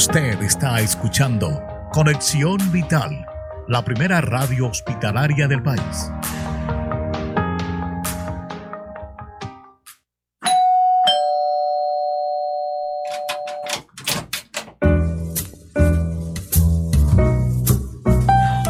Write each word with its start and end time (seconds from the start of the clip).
Usted 0.00 0.40
está 0.40 0.80
escuchando 0.80 1.62
Conexión 1.92 2.56
Vital, 2.72 3.26
la 3.68 3.84
primera 3.84 4.22
radio 4.22 4.68
hospitalaria 4.68 5.46
del 5.46 5.62
país. 5.62 6.10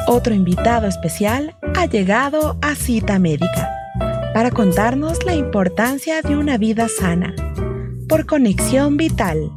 Otro 0.09 0.35
invitado 0.35 0.89
especial 0.89 1.55
ha 1.77 1.87
llegado 1.87 2.59
a 2.61 2.75
Cita 2.75 3.21
Médica 3.21 3.71
para 4.35 4.51
contarnos 4.51 5.25
la 5.25 5.37
importancia 5.37 6.23
de 6.23 6.37
una 6.37 6.59
vida 6.59 6.89
sana 6.89 7.33
por 8.09 8.27
Conexión 8.27 8.97
Vital. 8.97 9.53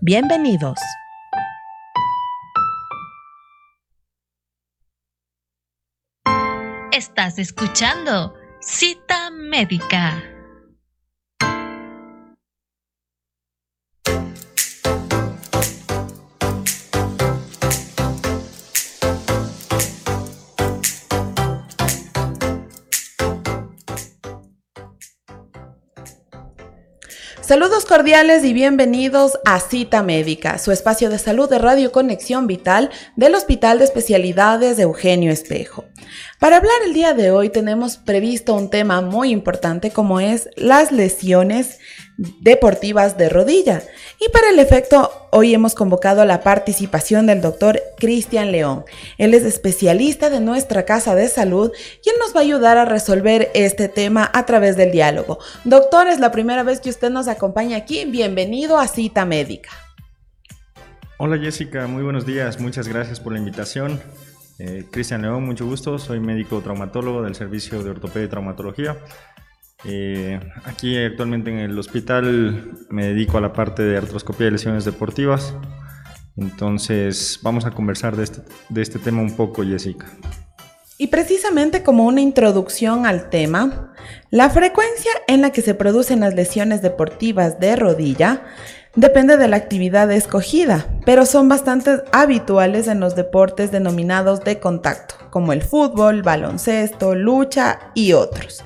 Bienvenidos. 0.00 0.78
Estás 7.18 7.38
escuchando 7.38 8.34
Cita 8.60 9.30
Médica. 9.30 10.22
Saludos 27.40 27.86
cordiales 27.86 28.44
y 28.44 28.52
bienvenidos 28.52 29.38
a 29.44 29.60
Cita 29.60 30.02
Médica, 30.02 30.58
su 30.58 30.72
espacio 30.72 31.08
de 31.08 31.18
salud 31.18 31.48
de 31.48 31.60
Radio 31.60 31.92
Conexión 31.92 32.48
Vital 32.48 32.90
del 33.14 33.36
Hospital 33.36 33.78
de 33.78 33.84
Especialidades 33.84 34.76
de 34.76 34.82
Eugenio 34.82 35.30
Espejo. 35.30 35.84
Para 36.38 36.58
hablar 36.58 36.74
el 36.84 36.92
día 36.92 37.14
de 37.14 37.30
hoy 37.30 37.48
tenemos 37.48 37.96
previsto 37.96 38.54
un 38.54 38.68
tema 38.68 39.00
muy 39.00 39.30
importante 39.30 39.90
como 39.90 40.20
es 40.20 40.50
las 40.54 40.92
lesiones 40.92 41.78
deportivas 42.18 43.16
de 43.16 43.30
rodilla. 43.30 43.82
Y 44.20 44.28
para 44.28 44.50
el 44.50 44.58
efecto, 44.58 45.28
hoy 45.32 45.54
hemos 45.54 45.74
convocado 45.74 46.26
la 46.26 46.42
participación 46.42 47.26
del 47.26 47.40
doctor 47.40 47.80
Cristian 47.96 48.52
León. 48.52 48.84
Él 49.16 49.32
es 49.32 49.44
especialista 49.44 50.28
de 50.28 50.40
nuestra 50.40 50.84
casa 50.84 51.14
de 51.14 51.28
salud 51.28 51.72
y 52.04 52.10
él 52.10 52.16
nos 52.20 52.36
va 52.36 52.40
a 52.40 52.44
ayudar 52.44 52.76
a 52.76 52.84
resolver 52.84 53.50
este 53.54 53.88
tema 53.88 54.30
a 54.34 54.44
través 54.44 54.76
del 54.76 54.92
diálogo. 54.92 55.38
Doctor, 55.64 56.06
es 56.06 56.20
la 56.20 56.32
primera 56.32 56.62
vez 56.62 56.80
que 56.80 56.90
usted 56.90 57.08
nos 57.08 57.28
acompaña 57.28 57.78
aquí. 57.78 58.04
Bienvenido 58.04 58.78
a 58.78 58.88
Cita 58.88 59.24
Médica. 59.24 59.70
Hola 61.16 61.38
Jessica, 61.38 61.86
muy 61.86 62.02
buenos 62.02 62.26
días. 62.26 62.60
Muchas 62.60 62.88
gracias 62.88 63.20
por 63.20 63.32
la 63.32 63.38
invitación. 63.38 64.02
Eh, 64.58 64.84
Cristian 64.90 65.22
León, 65.22 65.44
mucho 65.44 65.66
gusto. 65.66 65.98
Soy 65.98 66.20
médico 66.20 66.60
traumatólogo 66.60 67.22
del 67.22 67.34
Servicio 67.34 67.82
de 67.82 67.90
Ortopedia 67.90 68.26
y 68.26 68.28
Traumatología. 68.30 68.96
Eh, 69.84 70.40
aquí 70.64 70.96
actualmente 70.96 71.50
en 71.50 71.58
el 71.58 71.78
hospital 71.78 72.72
me 72.88 73.06
dedico 73.06 73.38
a 73.38 73.40
la 73.40 73.52
parte 73.52 73.82
de 73.82 73.98
artroscopía 73.98 74.46
de 74.46 74.52
lesiones 74.52 74.84
deportivas. 74.84 75.54
Entonces 76.36 77.38
vamos 77.42 77.66
a 77.66 77.70
conversar 77.70 78.16
de 78.16 78.24
este, 78.24 78.42
de 78.68 78.82
este 78.82 78.98
tema 78.98 79.20
un 79.20 79.36
poco, 79.36 79.62
Jessica. 79.62 80.06
Y 80.98 81.08
precisamente 81.08 81.82
como 81.82 82.06
una 82.06 82.22
introducción 82.22 83.04
al 83.04 83.28
tema, 83.28 83.92
la 84.30 84.48
frecuencia 84.48 85.10
en 85.28 85.42
la 85.42 85.50
que 85.50 85.60
se 85.60 85.74
producen 85.74 86.20
las 86.20 86.34
lesiones 86.34 86.80
deportivas 86.80 87.60
de 87.60 87.76
rodilla 87.76 88.44
Depende 88.96 89.36
de 89.36 89.46
la 89.46 89.56
actividad 89.56 90.10
escogida, 90.10 90.86
pero 91.04 91.26
son 91.26 91.50
bastante 91.50 92.02
habituales 92.12 92.88
en 92.88 92.98
los 92.98 93.14
deportes 93.14 93.70
denominados 93.70 94.40
de 94.40 94.58
contacto, 94.58 95.16
como 95.28 95.52
el 95.52 95.60
fútbol, 95.60 96.22
baloncesto, 96.22 97.14
lucha 97.14 97.90
y 97.92 98.14
otros. 98.14 98.64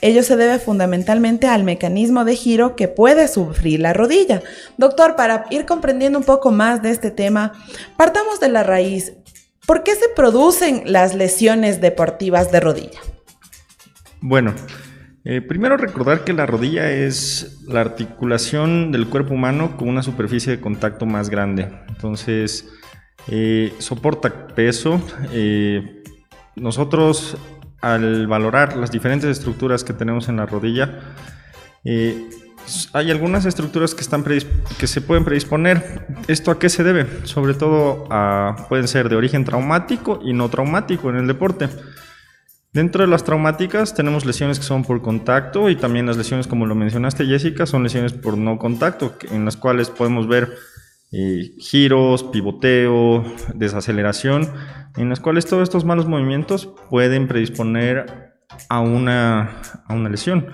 Ello 0.00 0.22
se 0.22 0.36
debe 0.36 0.60
fundamentalmente 0.60 1.48
al 1.48 1.64
mecanismo 1.64 2.24
de 2.24 2.36
giro 2.36 2.76
que 2.76 2.86
puede 2.86 3.26
sufrir 3.26 3.80
la 3.80 3.92
rodilla. 3.92 4.40
Doctor, 4.76 5.16
para 5.16 5.46
ir 5.50 5.66
comprendiendo 5.66 6.16
un 6.16 6.24
poco 6.24 6.52
más 6.52 6.80
de 6.80 6.90
este 6.90 7.10
tema, 7.10 7.52
partamos 7.96 8.38
de 8.38 8.50
la 8.50 8.62
raíz. 8.62 9.14
¿Por 9.66 9.82
qué 9.82 9.96
se 9.96 10.08
producen 10.14 10.82
las 10.86 11.16
lesiones 11.16 11.80
deportivas 11.80 12.52
de 12.52 12.60
rodilla? 12.60 13.00
Bueno, 14.20 14.54
eh, 15.24 15.40
primero 15.40 15.76
recordar 15.76 16.24
que 16.24 16.32
la 16.32 16.46
rodilla 16.46 16.90
es 16.90 17.62
la 17.68 17.80
articulación 17.80 18.90
del 18.90 19.08
cuerpo 19.08 19.34
humano 19.34 19.76
con 19.76 19.88
una 19.88 20.02
superficie 20.02 20.56
de 20.56 20.60
contacto 20.60 21.06
más 21.06 21.30
grande. 21.30 21.68
Entonces, 21.88 22.68
eh, 23.28 23.72
soporta 23.78 24.48
peso. 24.48 25.00
Eh, 25.32 26.02
nosotros, 26.56 27.36
al 27.80 28.26
valorar 28.26 28.76
las 28.76 28.90
diferentes 28.90 29.30
estructuras 29.30 29.84
que 29.84 29.92
tenemos 29.92 30.28
en 30.28 30.36
la 30.38 30.46
rodilla, 30.46 30.98
hay 32.92 33.10
algunas 33.10 33.44
estructuras 33.44 33.94
que, 33.94 34.02
están 34.02 34.24
que 34.24 34.86
se 34.86 35.00
pueden 35.00 35.24
predisponer. 35.24 36.06
¿Esto 36.26 36.50
a 36.50 36.58
qué 36.58 36.68
se 36.68 36.82
debe? 36.82 37.06
Sobre 37.24 37.54
todo 37.54 38.08
pueden 38.68 38.88
ser 38.88 39.08
de 39.08 39.16
origen 39.16 39.44
traumático 39.44 40.20
y 40.24 40.32
no 40.32 40.48
traumático 40.48 41.10
en 41.10 41.16
el 41.16 41.26
deporte. 41.26 41.68
Dentro 42.72 43.02
de 43.02 43.08
las 43.08 43.22
traumáticas 43.22 43.94
tenemos 43.94 44.24
lesiones 44.24 44.58
que 44.58 44.64
son 44.64 44.82
por 44.82 45.02
contacto 45.02 45.68
y 45.68 45.76
también 45.76 46.06
las 46.06 46.16
lesiones, 46.16 46.46
como 46.46 46.64
lo 46.64 46.74
mencionaste 46.74 47.26
Jessica, 47.26 47.66
son 47.66 47.82
lesiones 47.82 48.14
por 48.14 48.38
no 48.38 48.56
contacto, 48.56 49.14
en 49.30 49.44
las 49.44 49.58
cuales 49.58 49.90
podemos 49.90 50.26
ver 50.26 50.48
eh, 51.12 51.52
giros, 51.58 52.24
pivoteo, 52.24 53.24
desaceleración, 53.54 54.50
en 54.96 55.10
las 55.10 55.20
cuales 55.20 55.44
todos 55.44 55.64
estos 55.64 55.84
malos 55.84 56.06
movimientos 56.08 56.70
pueden 56.88 57.28
predisponer 57.28 58.32
a 58.70 58.80
una, 58.80 59.60
a 59.86 59.92
una 59.92 60.08
lesión. 60.08 60.46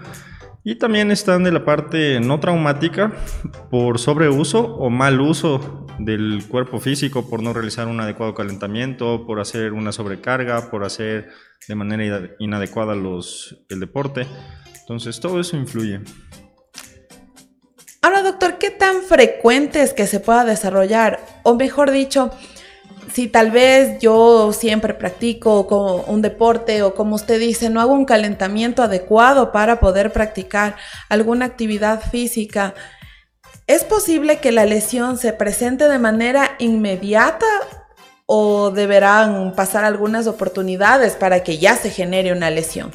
Y 0.64 0.74
también 0.74 1.12
están 1.12 1.44
de 1.44 1.52
la 1.52 1.64
parte 1.64 2.18
no 2.18 2.40
traumática 2.40 3.12
por 3.70 4.00
sobreuso 4.00 4.74
o 4.74 4.90
mal 4.90 5.20
uso 5.20 5.86
del 5.98 6.44
cuerpo 6.48 6.80
físico, 6.80 7.28
por 7.28 7.42
no 7.42 7.52
realizar 7.52 7.88
un 7.88 8.00
adecuado 8.00 8.34
calentamiento, 8.34 9.26
por 9.26 9.40
hacer 9.40 9.72
una 9.72 9.92
sobrecarga, 9.92 10.70
por 10.70 10.84
hacer 10.84 11.30
de 11.66 11.74
manera 11.74 12.30
inadecuada 12.38 12.94
los, 12.94 13.64
el 13.68 13.80
deporte. 13.80 14.26
Entonces 14.80 15.20
todo 15.20 15.40
eso 15.40 15.56
influye. 15.56 16.00
Ahora, 18.00 18.22
doctor, 18.22 18.58
¿qué 18.58 18.70
tan 18.70 19.02
frecuente 19.02 19.82
es 19.82 19.92
que 19.92 20.06
se 20.06 20.20
pueda 20.20 20.44
desarrollar? 20.44 21.20
O 21.42 21.56
mejor 21.56 21.90
dicho, 21.90 22.30
si 23.12 23.26
tal 23.26 23.50
vez 23.50 23.98
yo 24.00 24.52
siempre 24.52 24.94
practico 24.94 26.04
un 26.06 26.22
deporte 26.22 26.82
o 26.82 26.94
como 26.94 27.16
usted 27.16 27.40
dice, 27.40 27.68
no 27.68 27.80
hago 27.80 27.92
un 27.92 28.04
calentamiento 28.04 28.82
adecuado 28.82 29.50
para 29.50 29.80
poder 29.80 30.12
practicar 30.12 30.76
alguna 31.08 31.46
actividad 31.46 32.00
física, 32.00 32.74
¿es 33.68 33.84
posible 33.84 34.40
que 34.40 34.50
la 34.50 34.66
lesión 34.66 35.16
se 35.16 35.32
presente 35.32 35.88
de 35.88 36.00
manera 36.00 36.56
inmediata 36.58 37.46
o 38.26 38.72
deberán 38.72 39.54
pasar 39.54 39.84
algunas 39.84 40.26
oportunidades 40.26 41.14
para 41.14 41.44
que 41.44 41.58
ya 41.58 41.76
se 41.76 41.90
genere 41.90 42.32
una 42.32 42.50
lesión? 42.50 42.90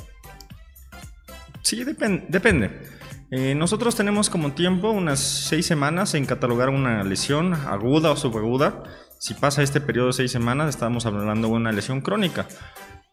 Sí, 1.62 1.86
depende. 1.86 2.92
Eh, 3.32 3.56
nosotros 3.56 3.96
tenemos 3.96 4.30
como 4.30 4.52
tiempo 4.52 4.92
unas 4.92 5.22
seis 5.22 5.66
semanas 5.66 6.14
en 6.14 6.26
catalogar 6.26 6.70
una 6.70 7.06
lesión 7.06 7.54
aguda 7.54 8.12
o 8.12 8.18
subaguda 8.18 8.84
si 9.24 9.34
pasa 9.36 9.64
este 9.64 9.80
periodo 9.80 10.08
de 10.08 10.14
seis 10.14 10.34
semanas, 10.34 10.68
estamos 10.68 11.06
hablando 11.06 11.48
de 11.48 11.54
una 11.54 11.72
lesión 11.72 12.02
crónica. 12.02 12.46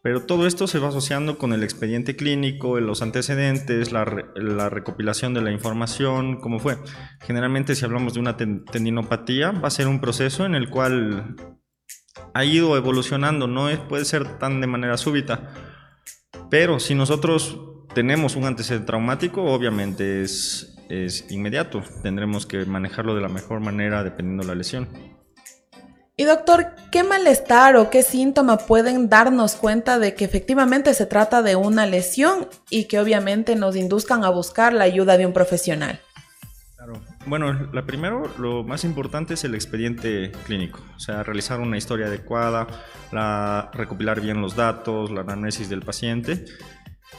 Pero 0.03 0.23
todo 0.23 0.47
esto 0.47 0.65
se 0.65 0.79
va 0.79 0.87
asociando 0.87 1.37
con 1.37 1.53
el 1.53 1.63
expediente 1.63 2.15
clínico, 2.15 2.79
los 2.79 3.03
antecedentes, 3.03 3.91
la, 3.91 4.03
recopilación 4.03 5.35
de 5.35 5.41
la 5.41 5.51
información, 5.51 6.39
cómo 6.39 6.59
fue. 6.59 6.77
Generalmente 7.21 7.75
si 7.75 7.85
hablamos 7.85 8.15
de 8.15 8.19
una 8.19 8.35
tendinopatía, 8.35 9.51
va 9.51 9.67
a 9.67 9.71
ser 9.71 9.87
un 9.87 10.01
proceso 10.01 10.45
en 10.45 10.55
el 10.55 10.69
cual 10.69 11.35
ha 12.33 12.45
ido 12.45 12.75
evolucionando, 12.77 13.45
no 13.45 13.67
puede 13.87 14.05
ser 14.05 14.39
tan 14.39 14.59
de 14.59 14.67
manera 14.67 14.97
súbita. 14.97 15.53
Pero 16.49 16.79
si 16.79 16.95
nosotros 16.95 17.59
tenemos 17.93 18.35
un 18.35 18.45
antecedente 18.45 18.87
traumático, 18.87 19.43
obviamente 19.43 20.23
es, 20.23 20.77
es 20.89 21.29
inmediato. 21.29 21.83
Tendremos 22.01 22.47
que 22.47 22.65
manejarlo 22.65 23.13
de 23.13 23.21
la 23.21 23.29
mejor 23.29 23.59
manera 23.59 24.03
dependiendo 24.03 24.43
de 24.43 24.47
la 24.47 24.55
lesión. 24.55 24.89
Y 26.17 26.25
doctor, 26.25 26.67
¿qué 26.91 27.03
malestar 27.03 27.77
o 27.77 27.89
qué 27.89 28.03
síntoma 28.03 28.57
pueden 28.57 29.09
darnos 29.09 29.55
cuenta 29.55 29.97
de 29.97 30.13
que 30.13 30.25
efectivamente 30.25 30.93
se 30.93 31.05
trata 31.05 31.41
de 31.41 31.55
una 31.55 31.85
lesión 31.85 32.47
y 32.69 32.85
que 32.85 32.99
obviamente 32.99 33.55
nos 33.55 33.75
induzcan 33.75 34.23
a 34.23 34.29
buscar 34.29 34.73
la 34.73 34.83
ayuda 34.83 35.17
de 35.17 35.25
un 35.25 35.33
profesional? 35.33 35.99
Claro. 36.75 37.01
Bueno, 37.27 37.69
la 37.71 37.85
primero, 37.85 38.29
lo 38.37 38.63
más 38.63 38.83
importante 38.83 39.35
es 39.35 39.43
el 39.43 39.55
expediente 39.55 40.31
clínico, 40.45 40.79
o 40.95 40.99
sea, 40.99 41.23
realizar 41.23 41.59
una 41.59 41.77
historia 41.77 42.07
adecuada, 42.07 42.67
la, 43.11 43.69
recopilar 43.73 44.19
bien 44.19 44.41
los 44.41 44.55
datos, 44.55 45.11
la 45.11 45.21
análisis 45.21 45.69
del 45.69 45.81
paciente 45.81 46.45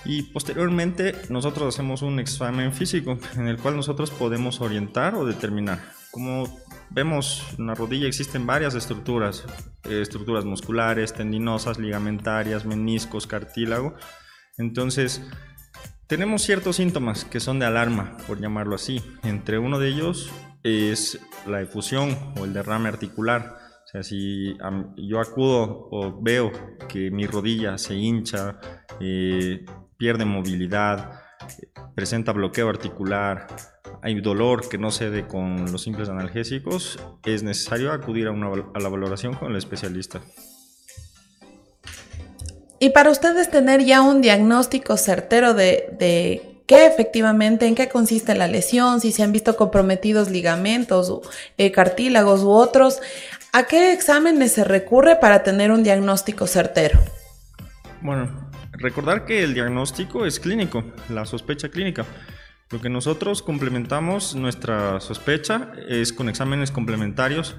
y 0.04 0.22
posteriormente 0.22 1.14
nosotros 1.28 1.74
hacemos 1.74 2.02
un 2.02 2.18
examen 2.18 2.72
físico 2.72 3.18
en 3.36 3.46
el 3.46 3.58
cual 3.58 3.76
nosotros 3.76 4.10
podemos 4.10 4.60
orientar 4.60 5.14
o 5.14 5.24
determinar 5.24 5.78
como 6.10 6.44
vemos 6.94 7.54
en 7.58 7.66
la 7.66 7.74
rodilla 7.74 8.06
existen 8.06 8.46
varias 8.46 8.74
estructuras, 8.74 9.44
eh, 9.84 10.00
estructuras 10.02 10.44
musculares, 10.44 11.12
tendinosas, 11.12 11.78
ligamentarias, 11.78 12.64
meniscos, 12.64 13.26
cartílago. 13.26 13.94
Entonces, 14.58 15.22
tenemos 16.06 16.42
ciertos 16.42 16.76
síntomas 16.76 17.24
que 17.24 17.40
son 17.40 17.58
de 17.58 17.66
alarma, 17.66 18.16
por 18.26 18.40
llamarlo 18.40 18.74
así. 18.74 19.02
Entre 19.22 19.58
uno 19.58 19.78
de 19.78 19.88
ellos 19.88 20.30
es 20.62 21.18
la 21.46 21.62
efusión 21.62 22.16
o 22.38 22.44
el 22.44 22.52
derrame 22.52 22.88
articular. 22.88 23.56
O 23.84 23.86
sea, 23.86 24.02
si 24.02 24.56
yo 24.96 25.20
acudo 25.20 25.88
o 25.90 26.22
veo 26.22 26.52
que 26.88 27.10
mi 27.10 27.26
rodilla 27.26 27.78
se 27.78 27.94
hincha, 27.94 28.60
eh, 29.00 29.64
pierde 29.96 30.24
movilidad, 30.24 31.21
presenta 31.94 32.32
bloqueo 32.32 32.68
articular, 32.68 33.46
hay 34.02 34.20
dolor 34.20 34.68
que 34.68 34.78
no 34.78 34.90
cede 34.90 35.26
con 35.26 35.70
los 35.70 35.82
simples 35.82 36.08
analgésicos, 36.08 36.98
es 37.24 37.42
necesario 37.42 37.92
acudir 37.92 38.28
a, 38.28 38.32
la 38.32 38.88
valoración 38.88 39.34
con 39.34 39.52
el 39.52 39.56
especialista. 39.56 40.20
Y 42.80 42.90
para 42.90 43.10
ustedes 43.10 43.48
tener 43.48 43.84
ya 43.84 44.02
un 44.02 44.22
diagnóstico 44.22 44.96
certero 44.96 45.54
de, 45.54 46.64
qué 46.66 46.86
efectivamente, 46.86 47.66
en 47.66 47.76
qué 47.76 47.88
consiste 47.88 48.34
la 48.34 48.48
lesión, 48.48 49.00
si 49.00 49.12
se 49.12 49.22
han 49.22 49.30
visto 49.30 49.56
comprometidos 49.56 50.30
ligamentos, 50.30 51.20
eh, 51.58 51.70
cartílagos 51.70 52.42
u 52.42 52.50
otros, 52.50 53.00
¿a 53.52 53.68
qué 53.68 53.92
exámenes 53.92 54.52
se 54.52 54.64
recurre 54.64 55.14
para 55.14 55.44
tener 55.44 55.70
un 55.70 55.84
diagnóstico 55.84 56.48
certero? 56.48 56.98
Bueno, 58.00 58.51
recordar 58.72 59.24
que 59.24 59.42
el 59.42 59.54
diagnóstico 59.54 60.26
es 60.26 60.40
clínico, 60.40 60.84
la 61.08 61.24
sospecha 61.24 61.68
clínica. 61.68 62.04
Lo 62.70 62.80
que 62.80 62.88
nosotros 62.88 63.42
complementamos 63.42 64.34
nuestra 64.34 64.98
sospecha 65.00 65.72
es 65.88 66.12
con 66.12 66.28
exámenes 66.28 66.70
complementarios 66.70 67.56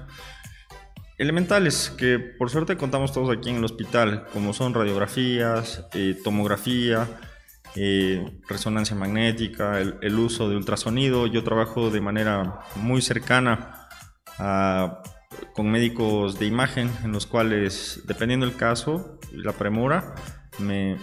elementales 1.18 1.94
que 1.96 2.18
por 2.18 2.50
suerte 2.50 2.76
contamos 2.76 3.12
todos 3.12 3.36
aquí 3.36 3.50
en 3.50 3.56
el 3.56 3.64
hospital, 3.64 4.26
como 4.32 4.52
son 4.52 4.74
radiografías, 4.74 5.86
eh, 5.94 6.16
tomografía, 6.24 7.08
eh, 7.76 8.40
resonancia 8.48 8.96
magnética, 8.96 9.80
el, 9.80 10.18
uso 10.18 10.48
de 10.48 10.56
ultrasonido. 10.56 11.26
Yo 11.26 11.44
trabajo 11.44 11.90
de 11.90 12.00
manera 12.00 12.60
muy 12.76 13.02
cercana 13.02 13.88
con 15.54 15.70
médicos 15.70 16.38
de 16.38 16.46
imagen 16.46 16.90
en 17.04 17.12
los 17.12 17.26
cuales, 17.26 18.02
dependiendo 18.06 18.46
del 18.46 18.56
caso 18.56 19.18
y 19.32 19.38
la 19.38 19.52
premura, 19.52 20.14
me, 20.58 20.98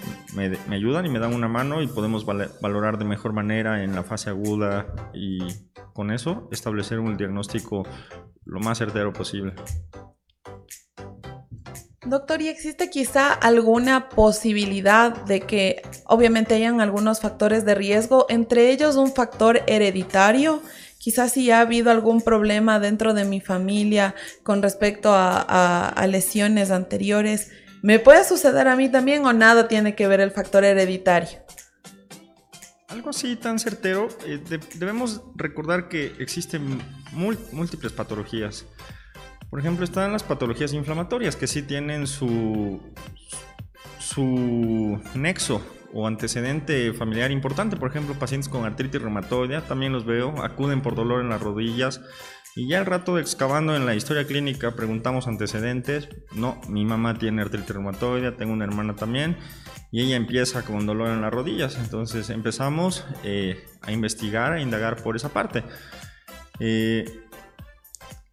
ayudan 0.69 1.06
y 1.06 1.09
me 1.09 1.19
dan 1.19 1.33
una 1.33 1.48
mano 1.48 1.81
y 1.81 1.88
podemos 1.88 2.25
valorar 2.25 2.98
de 2.98 3.06
mejor 3.06 3.33
manera 3.33 3.83
en 3.83 3.95
la 3.95 4.03
fase 4.03 4.30
aguda 4.30 4.88
y 5.13 5.39
con 5.94 6.12
eso 6.12 6.48
establecer 6.51 7.00
un 7.00 7.18
diagnóstico 7.18 7.83
lo 8.45 8.59
más 8.59 8.77
certero 8.77 9.13
posible. 9.13 9.53
Doctor, 12.03 12.42
¿y 12.42 12.48
existe 12.48 12.89
quizá 12.89 13.31
alguna 13.31 14.09
posibilidad 14.09 15.15
de 15.25 15.42
que 15.42 15.83
obviamente 16.06 16.56
hayan 16.56 16.81
algunos 16.81 17.21
factores 17.21 17.63
de 17.63 17.75
riesgo, 17.75 18.25
entre 18.27 18.71
ellos 18.71 18.95
un 18.95 19.13
factor 19.13 19.62
hereditario? 19.68 20.63
Quizás 20.97 21.31
si 21.33 21.51
ha 21.51 21.62
habido 21.62 21.92
algún 21.92 22.21
problema 22.21 22.80
dentro 22.80 23.13
de 23.13 23.24
mi 23.24 23.39
familia 23.39 24.15
con 24.44 24.62
respecto 24.63 25.12
a 25.13 26.07
lesiones 26.09 26.71
anteriores, 26.71 27.51
¿Me 27.81 27.98
puede 27.98 28.24
suceder 28.24 28.68
a 28.68 28.75
mí 28.75 28.89
también 28.89 29.25
o 29.25 29.33
nada 29.33 29.68
tiene 29.68 29.95
que 29.95 30.07
ver 30.07 30.19
el 30.19 30.31
factor 30.31 30.63
hereditario? 30.63 31.39
Algo 32.89 33.10
así 33.10 33.36
tan 33.36 33.57
certero, 33.57 34.10
eh, 34.25 34.39
debemos 34.75 35.22
recordar 35.36 35.88
que 35.88 36.13
existen 36.19 36.81
múltiples 37.13 37.94
patologías. 37.94 38.66
Por 39.50 39.60
ejemplo, 39.60 39.83
están 39.83 40.12
las 40.12 40.24
patologías 40.24 40.74
inflamatorias 40.74 41.36
que 41.36 41.48
sí 41.48 41.62
tienen 41.62 42.06
su, 42.06 42.81
su 44.00 45.01
nexo 45.16 45.62
o 45.94 46.07
antecedente 46.07 46.94
familiar 46.94 47.31
importante. 47.31 47.78
Por 47.78 47.89
ejemplo, 47.89 48.16
pacientes 48.16 48.50
con 48.50 48.66
artritis 48.66 49.01
reumatoidea, 49.01 49.62
también 49.62 49.92
los 49.92 50.06
veo, 50.06 50.42
acuden 50.44 50.81
por 50.81 50.95
dolor 50.95 51.22
en 51.22 51.30
las 51.30 51.42
rodillas, 51.42 52.01
y 52.56 52.68
ya 52.68 52.80
al 52.80 52.86
rato 52.86 53.18
excavando 53.18 53.75
en 53.75 53.86
la 53.86 53.95
historia 53.95 54.27
clínica 54.27 54.75
preguntamos 54.75 55.27
antecedentes. 55.27 56.09
No, 56.33 56.59
mi 56.68 56.86
mamá 56.86 57.18
tiene 57.18 57.42
artritis 57.42 57.69
reumatoide, 57.69 58.31
tengo 58.31 58.53
una 58.53 58.65
hermana 58.65 58.95
también 58.95 59.38
y 59.92 60.01
ella 60.01 60.15
empieza 60.15 60.63
con 60.63 60.86
dolor 60.86 61.09
en 61.09 61.21
las 61.21 61.31
rodillas. 61.31 61.77
Entonces 61.77 62.30
empezamos 62.30 63.06
eh, 63.24 63.63
a 63.81 63.92
investigar, 63.92 64.53
a 64.53 64.62
indagar 64.62 65.01
por 65.01 65.15
esa 65.15 65.30
parte. 65.30 65.63
Eh, 66.59 67.06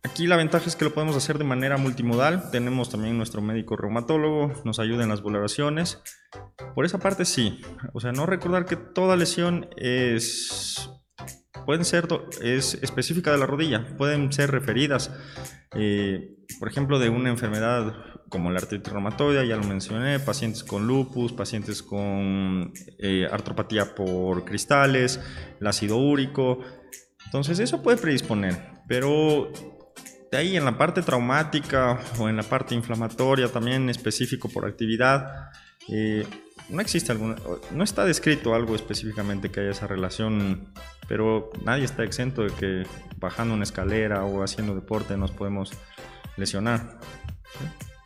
aquí 0.02 0.26
la 0.26 0.36
ventaja 0.36 0.66
es 0.66 0.74
que 0.74 0.84
lo 0.84 0.94
podemos 0.94 1.16
hacer 1.16 1.38
de 1.38 1.44
manera 1.44 1.76
multimodal. 1.76 2.50
Tenemos 2.50 2.90
también 2.90 3.16
nuestro 3.16 3.40
médico 3.40 3.76
reumatólogo, 3.76 4.52
nos 4.64 4.80
ayuda 4.80 5.04
en 5.04 5.10
las 5.10 5.22
valoraciones. 5.22 6.02
Por 6.74 6.84
esa 6.84 6.98
parte 6.98 7.24
sí. 7.24 7.60
O 7.92 8.00
sea, 8.00 8.10
no 8.10 8.26
recordar 8.26 8.66
que 8.66 8.76
toda 8.76 9.16
lesión 9.16 9.68
es 9.76 10.90
pueden 11.68 11.84
ser 11.84 12.08
es 12.40 12.78
específica 12.80 13.30
de 13.30 13.36
la 13.36 13.44
rodilla, 13.44 13.94
pueden 13.98 14.32
ser 14.32 14.50
referidas, 14.50 15.10
eh, 15.74 16.34
por 16.58 16.66
ejemplo, 16.66 16.98
de 16.98 17.10
una 17.10 17.28
enfermedad 17.28 17.94
como 18.30 18.50
la 18.50 18.58
artritis 18.60 18.90
reumatoide, 18.90 19.46
ya 19.46 19.56
lo 19.56 19.64
mencioné, 19.64 20.18
pacientes 20.18 20.64
con 20.64 20.86
lupus, 20.86 21.34
pacientes 21.34 21.82
con 21.82 22.72
eh, 22.98 23.28
artropatía 23.30 23.94
por 23.94 24.46
cristales, 24.46 25.20
el 25.60 25.66
ácido 25.66 25.98
úrico. 25.98 26.60
Entonces 27.26 27.58
eso 27.58 27.82
puede 27.82 27.98
predisponer, 27.98 28.56
pero 28.88 29.52
de 30.32 30.38
ahí 30.38 30.56
en 30.56 30.64
la 30.64 30.78
parte 30.78 31.02
traumática 31.02 32.00
o 32.18 32.30
en 32.30 32.36
la 32.38 32.44
parte 32.44 32.74
inflamatoria 32.76 33.52
también 33.52 33.90
específico 33.90 34.48
por 34.48 34.64
actividad, 34.64 35.50
eh, 35.90 36.26
no 36.68 36.80
existe 36.80 37.12
alguna, 37.12 37.36
no 37.70 37.84
está 37.84 38.04
descrito 38.04 38.54
algo 38.54 38.74
específicamente 38.74 39.50
que 39.50 39.60
haya 39.60 39.70
esa 39.70 39.86
relación, 39.86 40.72
pero 41.08 41.50
nadie 41.64 41.84
está 41.84 42.04
exento 42.04 42.42
de 42.42 42.50
que 42.50 42.86
bajando 43.16 43.54
una 43.54 43.64
escalera 43.64 44.24
o 44.24 44.42
haciendo 44.42 44.74
deporte 44.74 45.16
nos 45.16 45.30
podemos 45.30 45.72
lesionar. 46.36 46.98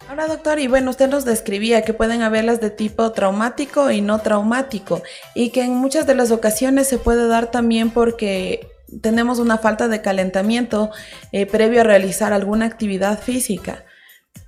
Ahora, 0.08 0.26
doctor, 0.26 0.58
y 0.58 0.66
bueno, 0.66 0.90
usted 0.90 1.08
nos 1.08 1.24
describía 1.24 1.82
que 1.82 1.94
pueden 1.94 2.22
haberlas 2.22 2.60
de 2.60 2.70
tipo 2.70 3.12
traumático 3.12 3.90
y 3.90 4.00
no 4.00 4.20
traumático, 4.20 5.02
y 5.34 5.50
que 5.50 5.62
en 5.62 5.74
muchas 5.74 6.06
de 6.06 6.14
las 6.14 6.30
ocasiones 6.30 6.88
se 6.88 6.98
puede 6.98 7.28
dar 7.28 7.50
también 7.50 7.90
porque 7.90 8.68
tenemos 9.00 9.38
una 9.38 9.58
falta 9.58 9.88
de 9.88 10.02
calentamiento 10.02 10.90
eh, 11.30 11.46
previo 11.46 11.80
a 11.80 11.84
realizar 11.84 12.32
alguna 12.32 12.66
actividad 12.66 13.20
física. 13.20 13.84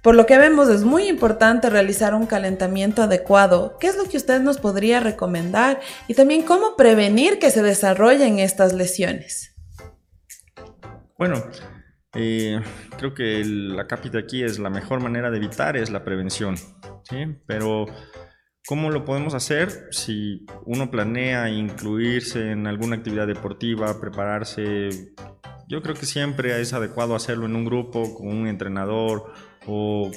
Por 0.03 0.15
lo 0.15 0.27
que 0.27 0.37
vemos 0.37 0.69
es 0.69 0.85
muy 0.85 1.09
importante 1.09 1.71
realizar 1.71 2.15
un 2.15 2.27
calentamiento 2.27 3.03
adecuado. 3.03 3.79
¿Qué 3.81 3.87
es 3.87 3.97
lo 3.97 4.05
que 4.05 4.19
usted 4.19 4.41
nos 4.41 4.59
podría 4.59 5.01
recomendar? 5.01 5.81
Y 6.09 6.15
también 6.15 6.43
cómo 6.43 6.77
prevenir 6.77 7.39
que 7.39 7.51
se 7.51 7.63
desarrollen 7.63 8.39
estas 8.39 8.75
lesiones. 8.75 9.55
Bueno, 11.17 11.43
eh, 12.15 12.61
creo 12.99 13.15
que 13.15 13.43
la 13.45 13.87
cápita 13.87 14.19
aquí 14.19 14.43
es 14.43 14.59
la 14.59 14.71
mejor 14.71 15.01
manera 15.01 15.31
de 15.31 15.39
evitar 15.39 15.77
es 15.77 15.91
la 15.91 16.05
prevención. 16.05 16.57
Pero 17.47 17.87
¿cómo 18.67 18.91
lo 18.91 19.05
podemos 19.05 19.35
hacer? 19.35 19.89
Si 19.91 20.47
uno 20.65 20.91
planea 20.91 21.49
incluirse 21.51 22.51
en 22.51 22.67
alguna 22.67 22.97
actividad 22.97 23.27
deportiva, 23.27 24.01
prepararse, 24.01 25.15
yo 25.69 25.83
creo 25.83 25.95
que 25.95 26.07
siempre 26.07 26.61
es 26.61 26.73
adecuado 26.73 27.15
hacerlo 27.15 27.47
en 27.47 27.57
un 27.57 27.65
grupo 27.65 28.15
con 28.15 28.29
un 28.29 28.49
entrenador 28.49 29.33
o 29.67 30.11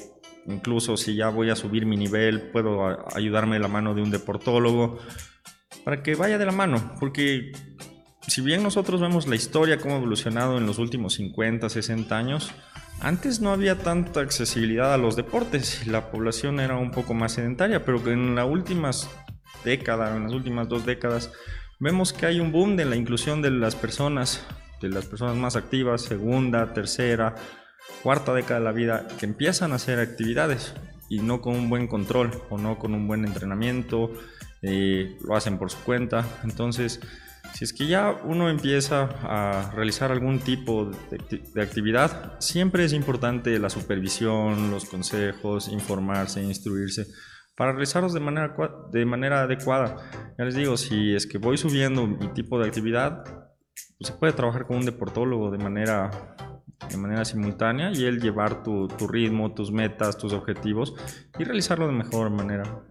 incluso 0.46 0.96
si 0.96 1.14
ya 1.14 1.28
voy 1.28 1.50
a 1.50 1.56
subir 1.56 1.86
mi 1.86 1.96
nivel, 1.96 2.50
puedo 2.50 3.06
ayudarme 3.14 3.56
de 3.56 3.60
la 3.60 3.68
mano 3.68 3.94
de 3.94 4.02
un 4.02 4.10
deportólogo 4.10 4.98
para 5.84 6.02
que 6.02 6.14
vaya 6.14 6.38
de 6.38 6.46
la 6.46 6.52
mano, 6.52 6.94
porque 6.98 7.52
si 8.26 8.40
bien 8.42 8.62
nosotros 8.62 9.00
vemos 9.00 9.26
la 9.26 9.36
historia 9.36 9.78
cómo 9.78 9.94
ha 9.94 9.98
evolucionado 9.98 10.58
en 10.58 10.66
los 10.66 10.78
últimos 10.78 11.14
50, 11.14 11.68
60 11.68 12.16
años, 12.16 12.50
antes 13.00 13.40
no 13.40 13.52
había 13.52 13.78
tanta 13.78 14.20
accesibilidad 14.20 14.92
a 14.92 14.98
los 14.98 15.14
deportes 15.16 15.86
la 15.86 16.10
población 16.10 16.60
era 16.60 16.76
un 16.76 16.90
poco 16.90 17.14
más 17.14 17.32
sedentaria, 17.32 17.84
pero 17.84 18.04
en 18.10 18.34
las 18.34 18.46
últimas 18.46 19.08
décadas, 19.64 20.16
en 20.16 20.24
las 20.24 20.32
últimas 20.32 20.68
dos 20.68 20.84
décadas, 20.84 21.32
vemos 21.78 22.12
que 22.12 22.26
hay 22.26 22.40
un 22.40 22.52
boom 22.52 22.76
de 22.76 22.84
la 22.84 22.96
inclusión 22.96 23.40
de 23.40 23.50
las 23.50 23.76
personas, 23.76 24.44
de 24.80 24.88
las 24.88 25.06
personas 25.06 25.36
más 25.36 25.56
activas, 25.56 26.02
segunda, 26.02 26.72
tercera, 26.72 27.34
cuarta 28.02 28.34
década 28.34 28.60
de 28.60 28.64
la 28.64 28.72
vida 28.72 29.06
que 29.18 29.26
empiezan 29.26 29.72
a 29.72 29.76
hacer 29.76 29.98
actividades 29.98 30.74
y 31.08 31.20
no 31.20 31.40
con 31.40 31.54
un 31.54 31.70
buen 31.70 31.86
control 31.86 32.30
o 32.50 32.58
no 32.58 32.78
con 32.78 32.94
un 32.94 33.06
buen 33.06 33.24
entrenamiento, 33.24 34.12
eh, 34.62 35.16
lo 35.24 35.34
hacen 35.36 35.58
por 35.58 35.70
su 35.70 35.78
cuenta. 35.78 36.24
Entonces, 36.44 37.00
si 37.54 37.64
es 37.64 37.72
que 37.72 37.86
ya 37.86 38.16
uno 38.24 38.50
empieza 38.50 39.08
a 39.22 39.70
realizar 39.74 40.12
algún 40.12 40.38
tipo 40.40 40.90
de, 41.10 41.62
actividad, 41.62 42.38
siempre 42.38 42.84
es 42.84 42.92
importante 42.92 43.58
la 43.58 43.70
supervisión, 43.70 44.70
los 44.70 44.84
consejos, 44.84 45.68
informarse, 45.68 46.42
instruirse 46.42 47.06
para 47.56 47.72
realizarlos 47.72 48.12
de 48.12 48.20
manera, 48.20 48.54
de 48.92 49.04
manera 49.04 49.42
adecuada. 49.42 49.96
Ya 50.38 50.44
les 50.44 50.54
digo, 50.54 50.76
si 50.76 51.14
es 51.14 51.26
que 51.26 51.38
voy 51.38 51.58
subiendo 51.58 52.06
mi 52.06 52.28
tipo 52.28 52.58
de 52.60 52.68
actividad, 52.68 53.24
pues 53.98 54.08
se 54.08 54.12
puede 54.12 54.32
trabajar 54.32 54.66
con 54.66 54.76
un 54.76 54.84
deportólogo 54.84 55.50
de 55.50 55.58
manera 55.58 56.10
de 56.88 56.96
manera 56.96 57.24
simultánea 57.24 57.92
y 57.92 58.04
el 58.04 58.20
llevar 58.20 58.62
tu, 58.62 58.88
tu 58.88 59.08
ritmo, 59.08 59.52
tus 59.52 59.72
metas, 59.72 60.16
tus 60.16 60.32
objetivos 60.32 60.94
y 61.38 61.44
realizarlo 61.44 61.86
de 61.86 61.92
mejor 61.92 62.30
manera. 62.30 62.87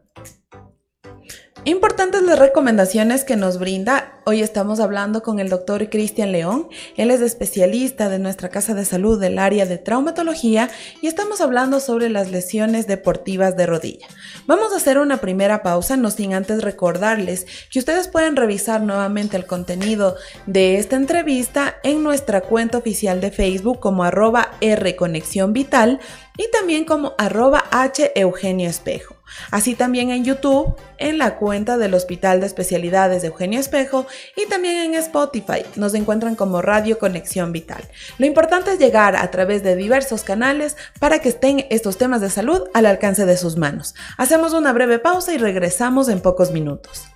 Importantes 1.65 2.21
las 2.23 2.39
recomendaciones 2.39 3.25
que 3.25 3.35
nos 3.35 3.59
brinda. 3.59 4.13
Hoy 4.25 4.41
estamos 4.41 4.79
hablando 4.79 5.21
con 5.21 5.39
el 5.39 5.49
doctor 5.49 5.89
Cristian 5.89 6.31
León. 6.31 6.69
Él 6.95 7.11
es 7.11 7.19
especialista 7.19 8.07
de 8.09 8.19
nuestra 8.19 8.49
casa 8.49 8.73
de 8.73 8.85
salud 8.85 9.19
del 9.19 9.37
área 9.37 9.65
de 9.65 9.77
traumatología 9.77 10.69
y 11.01 11.07
estamos 11.07 11.41
hablando 11.41 11.79
sobre 11.81 12.09
las 12.09 12.31
lesiones 12.31 12.87
deportivas 12.87 13.57
de 13.57 13.65
rodilla. 13.65 14.07
Vamos 14.45 14.71
a 14.71 14.77
hacer 14.77 14.97
una 14.97 15.17
primera 15.17 15.61
pausa, 15.61 15.97
no 15.97 16.09
sin 16.09 16.33
antes 16.33 16.61
recordarles 16.61 17.47
que 17.69 17.79
ustedes 17.79 18.07
pueden 18.07 18.37
revisar 18.37 18.81
nuevamente 18.81 19.35
el 19.35 19.45
contenido 19.45 20.15
de 20.45 20.77
esta 20.77 20.95
entrevista 20.95 21.75
en 21.83 22.01
nuestra 22.01 22.41
cuenta 22.41 22.77
oficial 22.77 23.19
de 23.19 23.31
Facebook 23.31 23.79
como 23.81 24.05
arroba 24.05 24.51
R 24.61 24.95
Conexión 24.95 25.51
Vital 25.51 25.99
y 26.37 26.49
también 26.51 26.85
como 26.85 27.13
arroba 27.17 27.65
H 27.71 28.13
Eugenio 28.15 28.69
Espejo. 28.69 29.16
Así 29.51 29.75
también 29.75 30.09
en 30.09 30.23
YouTube, 30.23 30.75
en 30.97 31.17
la 31.17 31.35
cuenta 31.35 31.77
del 31.77 31.93
Hospital 31.93 32.39
de 32.39 32.47
Especialidades 32.47 33.21
de 33.21 33.29
Eugenio 33.29 33.59
Espejo 33.59 34.07
y 34.35 34.47
también 34.47 34.77
en 34.77 34.95
Spotify. 34.95 35.63
Nos 35.75 35.93
encuentran 35.93 36.35
como 36.35 36.61
Radio 36.61 36.99
Conexión 36.99 37.51
Vital. 37.51 37.83
Lo 38.17 38.25
importante 38.25 38.73
es 38.73 38.79
llegar 38.79 39.15
a 39.15 39.29
través 39.31 39.63
de 39.63 39.75
diversos 39.75 40.23
canales 40.23 40.77
para 40.99 41.19
que 41.19 41.29
estén 41.29 41.65
estos 41.69 41.97
temas 41.97 42.21
de 42.21 42.29
salud 42.29 42.63
al 42.73 42.85
alcance 42.85 43.25
de 43.25 43.37
sus 43.37 43.57
manos. 43.57 43.95
Hacemos 44.17 44.53
una 44.53 44.73
breve 44.73 44.99
pausa 44.99 45.33
y 45.33 45.37
regresamos 45.37 46.09
en 46.09 46.21
pocos 46.21 46.51
minutos. 46.51 47.07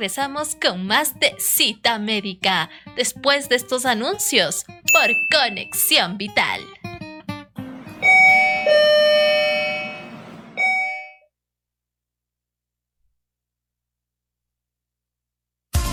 Regresamos 0.00 0.56
con 0.58 0.86
más 0.86 1.20
de 1.20 1.34
cita 1.38 1.98
médica 1.98 2.70
después 2.96 3.50
de 3.50 3.56
estos 3.56 3.84
anuncios 3.84 4.64
por 4.94 5.10
Conexión 5.30 6.16
Vital. 6.16 6.62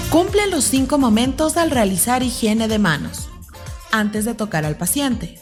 Cumple 0.10 0.48
los 0.48 0.64
cinco 0.64 0.98
momentos 0.98 1.58
al 1.58 1.70
realizar 1.70 2.24
higiene 2.24 2.70
de 2.70 2.80
manos. 2.80 3.28
Antes 3.92 4.24
de 4.24 4.34
tocar 4.36 4.64
al 4.64 4.78
paciente. 4.78 5.38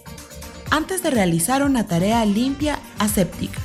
Antes 0.72 1.04
de 1.04 1.12
realizar 1.12 1.62
una 1.62 1.86
tarea 1.86 2.26
limpia 2.26 2.80
aséptica. 2.98 3.62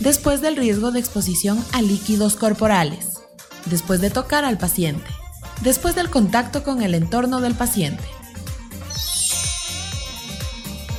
Después 0.00 0.42
del 0.42 0.56
riesgo 0.56 0.90
de 0.90 1.00
exposición 1.00 1.64
a 1.72 1.80
líquidos 1.80 2.36
corporales 2.36 3.15
después 3.66 4.00
de 4.00 4.10
tocar 4.10 4.44
al 4.44 4.58
paciente, 4.58 5.06
después 5.62 5.94
del 5.94 6.10
contacto 6.10 6.62
con 6.62 6.82
el 6.82 6.94
entorno 6.94 7.40
del 7.40 7.54
paciente. 7.54 8.02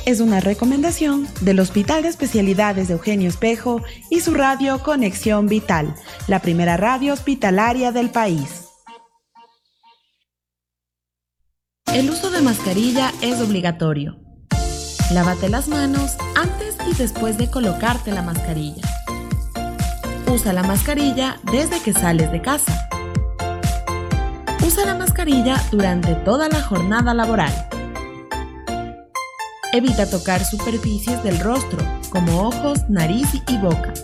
Es 0.06 0.20
una 0.20 0.40
recomendación 0.40 1.28
del 1.42 1.60
Hospital 1.60 2.02
de 2.02 2.08
Especialidades 2.08 2.88
de 2.88 2.94
Eugenio 2.94 3.28
Espejo 3.28 3.82
y 4.08 4.20
su 4.20 4.32
radio 4.32 4.82
Conexión 4.82 5.48
Vital, 5.48 5.94
la 6.28 6.40
primera 6.40 6.78
radio 6.78 7.12
hospitalaria 7.12 7.92
del 7.92 8.08
país. 8.08 8.68
El 11.92 12.08
uso 12.08 12.30
de 12.30 12.40
mascarilla 12.40 13.12
es 13.20 13.40
obligatorio. 13.40 14.18
Lávate 15.12 15.48
las 15.48 15.68
manos 15.68 16.16
antes 16.36 16.76
y 16.90 16.94
después 16.94 17.36
de 17.38 17.50
colocarte 17.50 18.12
la 18.12 18.22
mascarilla. 18.22 18.82
Usa 20.30 20.52
la 20.52 20.62
mascarilla 20.62 21.38
desde 21.50 21.80
que 21.80 21.94
sales 21.94 22.30
de 22.30 22.42
casa. 22.42 22.88
Usa 24.66 24.84
la 24.84 24.94
mascarilla 24.94 25.56
durante 25.70 26.14
toda 26.16 26.48
la 26.50 26.60
jornada 26.60 27.14
laboral. 27.14 27.52
Evita 29.72 30.08
tocar 30.08 30.44
superficies 30.44 31.22
del 31.22 31.40
rostro, 31.40 31.78
como 32.10 32.48
ojos, 32.48 32.88
nariz 32.88 33.28
y 33.46 33.56
boca. 33.58 33.94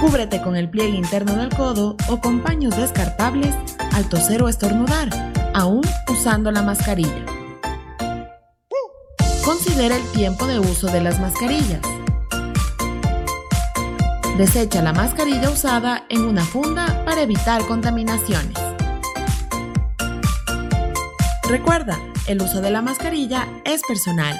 Cúbrete 0.00 0.40
con 0.40 0.56
el 0.56 0.70
pliegue 0.70 0.96
interno 0.96 1.36
del 1.36 1.50
codo 1.50 1.96
o 2.08 2.20
con 2.20 2.40
paños 2.40 2.76
descartables 2.76 3.54
al 3.92 4.08
toser 4.08 4.42
o 4.42 4.48
estornudar, 4.48 5.10
aún 5.54 5.82
usando 6.08 6.50
la 6.50 6.62
mascarilla. 6.62 7.24
Considera 9.44 9.96
el 9.96 10.12
tiempo 10.12 10.46
de 10.46 10.58
uso 10.58 10.86
de 10.86 11.02
las 11.02 11.20
mascarillas. 11.20 11.93
Desecha 14.36 14.82
la 14.82 14.92
mascarilla 14.92 15.48
usada 15.48 16.06
en 16.08 16.22
una 16.22 16.44
funda 16.44 17.04
para 17.04 17.22
evitar 17.22 17.64
contaminaciones. 17.66 18.58
Recuerda, 21.48 22.00
el 22.26 22.42
uso 22.42 22.60
de 22.60 22.72
la 22.72 22.82
mascarilla 22.82 23.46
es 23.64 23.82
personal. 23.86 24.36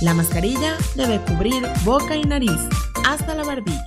La 0.00 0.14
mascarilla 0.14 0.76
debe 0.96 1.20
cubrir 1.20 1.62
boca 1.84 2.16
y 2.16 2.22
nariz 2.24 2.58
hasta 3.06 3.36
la 3.36 3.44
barbilla. 3.44 3.84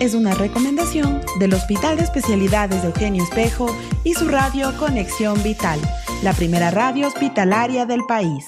Es 0.00 0.14
una 0.14 0.34
recomendación 0.34 1.20
del 1.38 1.54
Hospital 1.54 1.96
de 1.96 2.02
Especialidades 2.02 2.82
de 2.82 2.88
Eugenio 2.88 3.22
Espejo 3.22 3.68
y 4.02 4.14
su 4.14 4.26
radio 4.26 4.76
Conexión 4.76 5.40
Vital, 5.44 5.78
la 6.24 6.32
primera 6.32 6.72
radio 6.72 7.06
hospitalaria 7.06 7.86
del 7.86 8.04
país. 8.06 8.44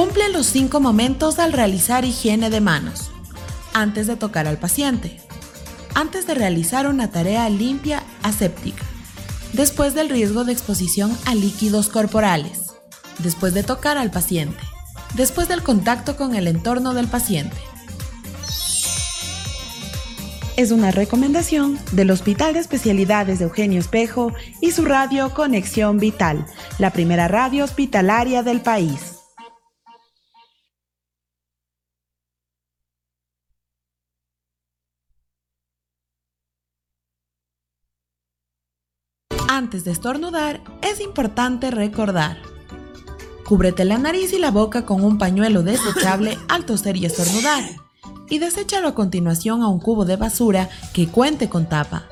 Cumple 0.00 0.30
los 0.30 0.46
cinco 0.46 0.80
momentos 0.80 1.38
al 1.38 1.52
realizar 1.52 2.06
higiene 2.06 2.48
de 2.48 2.62
manos. 2.62 3.10
Antes 3.74 4.06
de 4.06 4.16
tocar 4.16 4.46
al 4.46 4.56
paciente. 4.56 5.20
Antes 5.94 6.26
de 6.26 6.32
realizar 6.32 6.86
una 6.86 7.10
tarea 7.10 7.46
limpia 7.50 8.02
aséptica. 8.22 8.82
Después 9.52 9.92
del 9.92 10.08
riesgo 10.08 10.44
de 10.44 10.54
exposición 10.54 11.14
a 11.26 11.34
líquidos 11.34 11.90
corporales. 11.90 12.72
Después 13.18 13.52
de 13.52 13.62
tocar 13.62 13.98
al 13.98 14.10
paciente. 14.10 14.56
Después 15.16 15.48
del 15.48 15.62
contacto 15.62 16.16
con 16.16 16.34
el 16.34 16.46
entorno 16.46 16.94
del 16.94 17.06
paciente. 17.06 17.58
Es 20.56 20.70
una 20.70 20.92
recomendación 20.92 21.78
del 21.92 22.10
Hospital 22.10 22.54
de 22.54 22.60
Especialidades 22.60 23.38
de 23.38 23.44
Eugenio 23.44 23.78
Espejo 23.78 24.32
y 24.62 24.70
su 24.70 24.86
radio 24.86 25.34
Conexión 25.34 25.98
Vital, 25.98 26.46
la 26.78 26.90
primera 26.90 27.28
radio 27.28 27.64
hospitalaria 27.64 28.42
del 28.42 28.62
país. 28.62 29.09
Antes 39.70 39.84
de 39.84 39.92
estornudar, 39.92 40.60
es 40.82 41.00
importante 41.00 41.70
recordar. 41.70 42.38
Cúbrete 43.46 43.84
la 43.84 43.98
nariz 43.98 44.32
y 44.32 44.40
la 44.40 44.50
boca 44.50 44.84
con 44.84 45.04
un 45.04 45.16
pañuelo 45.16 45.62
desechable 45.62 46.36
al 46.48 46.64
toser 46.64 46.96
y 46.96 47.06
estornudar. 47.06 47.62
Y 48.28 48.40
deséchalo 48.40 48.88
a 48.88 48.96
continuación 48.96 49.62
a 49.62 49.68
un 49.68 49.78
cubo 49.78 50.04
de 50.04 50.16
basura 50.16 50.68
que 50.92 51.06
cuente 51.06 51.48
con 51.48 51.68
tapa. 51.68 52.06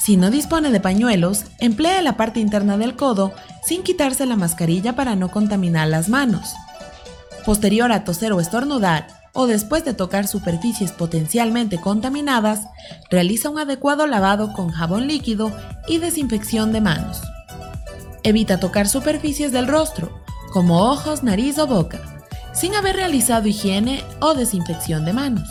Si 0.00 0.16
no 0.16 0.30
dispone 0.30 0.70
de 0.70 0.78
pañuelos, 0.78 1.46
emplee 1.58 2.00
la 2.00 2.16
parte 2.16 2.38
interna 2.38 2.78
del 2.78 2.94
codo 2.94 3.32
sin 3.64 3.82
quitarse 3.82 4.24
la 4.24 4.36
mascarilla 4.36 4.94
para 4.94 5.16
no 5.16 5.32
contaminar 5.32 5.88
las 5.88 6.08
manos. 6.08 6.54
Posterior 7.44 7.90
a 7.90 8.04
toser 8.04 8.32
o 8.32 8.38
estornudar, 8.38 9.17
o 9.40 9.46
después 9.46 9.84
de 9.84 9.94
tocar 9.94 10.26
superficies 10.26 10.90
potencialmente 10.90 11.80
contaminadas, 11.80 12.66
realiza 13.08 13.48
un 13.48 13.60
adecuado 13.60 14.08
lavado 14.08 14.52
con 14.52 14.70
jabón 14.70 15.06
líquido 15.06 15.52
y 15.86 15.98
desinfección 15.98 16.72
de 16.72 16.80
manos. 16.80 17.20
Evita 18.24 18.58
tocar 18.58 18.88
superficies 18.88 19.52
del 19.52 19.68
rostro, 19.68 20.24
como 20.52 20.90
ojos, 20.90 21.22
nariz 21.22 21.56
o 21.60 21.68
boca, 21.68 22.00
sin 22.52 22.74
haber 22.74 22.96
realizado 22.96 23.46
higiene 23.46 24.02
o 24.18 24.34
desinfección 24.34 25.04
de 25.04 25.12
manos. 25.12 25.48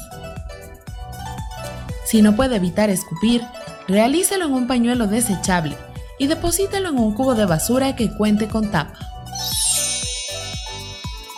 Si 2.03 2.22
no 2.22 2.36
puede 2.36 2.58
evitar 2.58 2.89
escupir, 2.89 3.41
realícelo 3.88 4.48
en 4.48 4.53
un 4.53 4.67
pañuelo 4.67 5.08
desechable 5.08 5.77
y 6.20 6.27
deposítelo 6.27 6.89
en 6.89 7.00
un 7.00 7.13
cubo 7.13 7.36
de 7.36 7.46
basura 7.46 7.96
que 7.96 8.13
cuente 8.13 8.50
con 8.50 8.70
tapa 8.70 9.06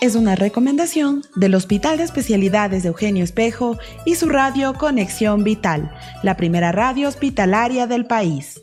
es 0.01 0.15
una 0.15 0.35
recomendación 0.35 1.23
del 1.35 1.55
Hospital 1.55 1.97
de 1.97 2.03
Especialidades 2.03 2.83
de 2.83 2.89
Eugenio 2.89 3.23
Espejo 3.23 3.77
y 4.05 4.15
su 4.15 4.29
radio 4.29 4.73
Conexión 4.73 5.43
Vital, 5.43 5.91
la 6.23 6.37
primera 6.37 6.71
radio 6.71 7.09
hospitalaria 7.09 7.85
del 7.85 8.05
país. 8.05 8.61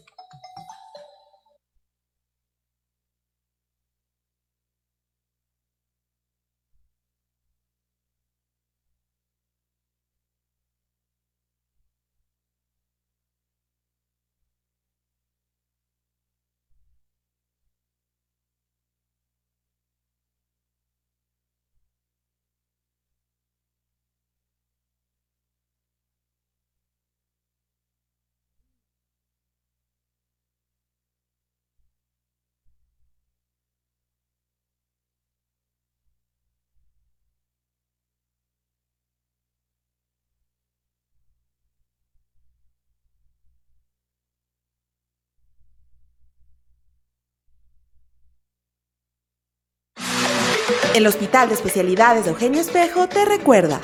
El 50.97 51.07
Hospital 51.07 51.51
de 51.51 51.55
Especialidades 51.55 52.25
de 52.25 52.31
Eugenio 52.31 52.59
Espejo 52.59 53.07
te 53.07 53.27
recuerda 53.27 53.83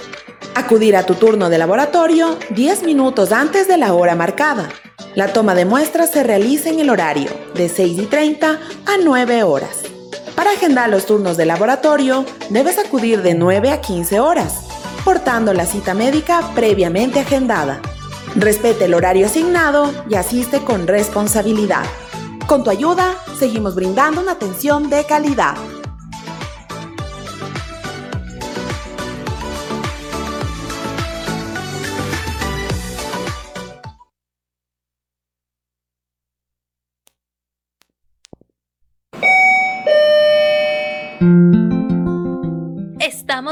acudir 0.54 0.96
a 0.96 1.04
tu 1.04 1.14
turno 1.14 1.50
de 1.50 1.58
laboratorio 1.58 2.38
10 2.48 2.84
minutos 2.84 3.32
antes 3.32 3.68
de 3.68 3.76
la 3.76 3.92
hora 3.92 4.14
marcada. 4.14 4.70
La 5.14 5.30
toma 5.30 5.54
de 5.54 5.66
muestras 5.66 6.10
se 6.10 6.22
realiza 6.22 6.70
en 6.70 6.80
el 6.80 6.88
horario 6.88 7.28
de 7.52 7.68
6 7.68 7.98
y 7.98 8.06
30 8.06 8.52
a 8.52 8.96
9 9.04 9.42
horas. 9.42 9.82
Para 10.34 10.52
agendar 10.52 10.88
los 10.88 11.04
turnos 11.04 11.36
de 11.36 11.44
laboratorio, 11.44 12.24
debes 12.48 12.78
acudir 12.78 13.20
de 13.20 13.34
9 13.34 13.72
a 13.72 13.82
15 13.82 14.18
horas, 14.18 14.64
portando 15.04 15.52
la 15.52 15.66
cita 15.66 15.92
médica 15.92 16.40
previamente 16.54 17.20
agendada. 17.20 17.82
Respete 18.36 18.86
el 18.86 18.94
horario 18.94 19.26
asignado 19.26 19.92
y 20.08 20.14
asiste 20.14 20.64
con 20.64 20.86
responsabilidad. 20.86 21.84
Con 22.46 22.64
tu 22.64 22.70
ayuda, 22.70 23.18
seguimos 23.38 23.74
brindando 23.74 24.22
una 24.22 24.32
atención 24.32 24.88
de 24.88 25.04
calidad. 25.04 25.56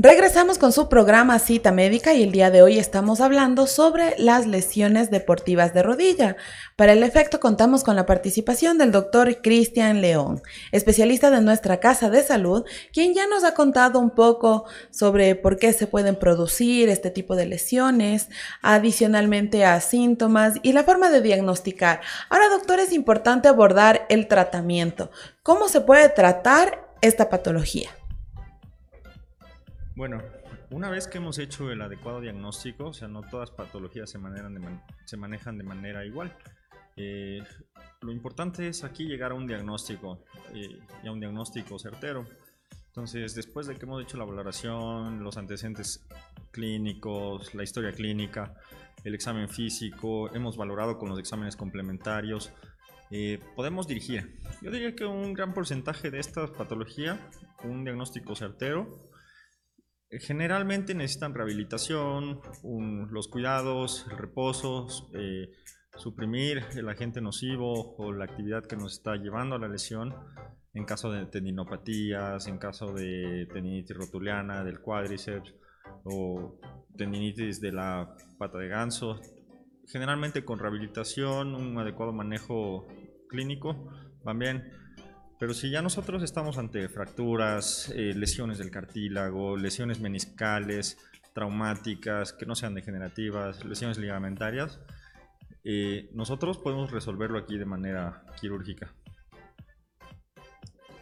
Regresamos 0.00 0.58
con 0.58 0.70
su 0.70 0.88
programa 0.88 1.40
Cita 1.40 1.72
Médica 1.72 2.14
y 2.14 2.22
el 2.22 2.30
día 2.30 2.52
de 2.52 2.62
hoy 2.62 2.78
estamos 2.78 3.20
hablando 3.20 3.66
sobre 3.66 4.14
las 4.16 4.46
lesiones 4.46 5.10
deportivas 5.10 5.74
de 5.74 5.82
rodilla. 5.82 6.36
Para 6.76 6.92
el 6.92 7.02
efecto 7.02 7.40
contamos 7.40 7.82
con 7.82 7.96
la 7.96 8.06
participación 8.06 8.78
del 8.78 8.92
doctor 8.92 9.42
Cristian 9.42 10.00
León, 10.00 10.40
especialista 10.70 11.32
de 11.32 11.40
nuestra 11.40 11.80
Casa 11.80 12.10
de 12.10 12.22
Salud, 12.22 12.64
quien 12.92 13.12
ya 13.12 13.26
nos 13.26 13.42
ha 13.42 13.54
contado 13.54 13.98
un 13.98 14.10
poco 14.10 14.66
sobre 14.90 15.34
por 15.34 15.56
qué 15.56 15.72
se 15.72 15.88
pueden 15.88 16.14
producir 16.14 16.88
este 16.90 17.10
tipo 17.10 17.34
de 17.34 17.46
lesiones, 17.46 18.28
adicionalmente 18.62 19.64
a 19.64 19.80
síntomas 19.80 20.60
y 20.62 20.74
la 20.74 20.84
forma 20.84 21.10
de 21.10 21.22
diagnosticar. 21.22 22.02
Ahora, 22.28 22.48
doctor, 22.50 22.78
es 22.78 22.92
importante 22.92 23.48
abordar 23.48 24.06
el 24.10 24.28
tratamiento. 24.28 25.10
¿Cómo 25.42 25.66
se 25.66 25.80
puede 25.80 26.08
tratar 26.08 26.86
esta 27.00 27.28
patología? 27.28 27.97
Bueno, 29.98 30.22
una 30.70 30.90
vez 30.90 31.08
que 31.08 31.18
hemos 31.18 31.40
hecho 31.40 31.72
el 31.72 31.82
adecuado 31.82 32.20
diagnóstico, 32.20 32.90
o 32.90 32.92
sea, 32.92 33.08
no 33.08 33.22
todas 33.22 33.50
patologías 33.50 34.08
se, 34.08 34.16
manejan 34.16 35.58
de 35.58 35.64
manera 35.64 36.04
igual. 36.04 36.32
Eh, 36.94 37.42
lo 38.02 38.12
importante 38.12 38.68
es 38.68 38.84
aquí 38.84 39.06
llegar 39.06 39.32
a 39.32 39.34
un 39.34 39.48
diagnóstico 39.48 40.24
eh, 40.54 40.78
y 41.02 41.08
a 41.08 41.10
un 41.10 41.18
diagnóstico 41.18 41.80
certero. 41.80 42.26
Entonces, 42.86 43.34
después 43.34 43.66
de 43.66 43.74
que 43.74 43.86
hemos 43.86 44.00
hecho 44.00 44.16
la 44.18 44.24
valoración, 44.24 45.24
los 45.24 45.36
antecedentes 45.36 46.06
clínicos, 46.52 47.52
la 47.56 47.64
historia 47.64 47.90
clínica, 47.90 48.54
el 49.02 49.16
examen 49.16 49.48
físico, 49.48 50.32
hemos 50.32 50.56
valorado 50.56 50.96
con 50.96 51.08
los 51.08 51.18
exámenes 51.18 51.56
complementarios, 51.56 52.52
eh, 53.10 53.40
podemos 53.56 53.88
dirigir. 53.88 54.38
Yo 54.62 54.70
diría 54.70 54.94
que 54.94 55.04
un 55.06 55.34
gran 55.34 55.54
porcentaje 55.54 56.12
de 56.12 56.20
esta 56.20 56.46
patología, 56.46 57.18
un 57.64 57.82
diagnóstico 57.82 58.36
certero, 58.36 59.07
Generalmente 60.10 60.94
necesitan 60.94 61.34
rehabilitación, 61.34 62.40
los 63.10 63.28
cuidados, 63.28 64.06
reposo, 64.16 64.86
eh, 65.12 65.50
suprimir 65.96 66.64
el 66.76 66.88
agente 66.88 67.20
nocivo 67.20 67.94
o 67.96 68.12
la 68.12 68.24
actividad 68.24 68.64
que 68.64 68.76
nos 68.76 68.94
está 68.94 69.16
llevando 69.16 69.56
a 69.56 69.58
la 69.58 69.68
lesión 69.68 70.14
en 70.72 70.84
caso 70.84 71.10
de 71.10 71.26
tendinopatías, 71.26 72.46
en 72.46 72.56
caso 72.56 72.92
de 72.94 73.48
tendinitis 73.52 73.96
rotuliana 73.96 74.64
del 74.64 74.80
cuádriceps 74.80 75.54
o 76.04 76.58
tendinitis 76.96 77.60
de 77.60 77.72
la 77.72 78.16
pata 78.38 78.58
de 78.58 78.68
ganso. 78.68 79.20
Generalmente 79.86 80.44
con 80.44 80.58
rehabilitación, 80.58 81.54
un 81.54 81.76
adecuado 81.78 82.12
manejo 82.12 82.86
clínico, 83.28 83.90
van 84.24 84.38
bien. 84.38 84.72
Pero 85.38 85.54
si 85.54 85.70
ya 85.70 85.82
nosotros 85.82 86.22
estamos 86.24 86.58
ante 86.58 86.88
fracturas, 86.88 87.92
eh, 87.94 88.12
lesiones 88.14 88.58
del 88.58 88.72
cartílago, 88.72 89.56
lesiones 89.56 90.00
meniscales, 90.00 90.98
traumáticas, 91.32 92.32
que 92.32 92.44
no 92.44 92.56
sean 92.56 92.74
degenerativas, 92.74 93.64
lesiones 93.64 93.98
ligamentarias, 93.98 94.80
eh, 95.62 96.10
nosotros 96.12 96.58
podemos 96.58 96.90
resolverlo 96.90 97.38
aquí 97.38 97.56
de 97.56 97.64
manera 97.64 98.24
quirúrgica. 98.40 98.92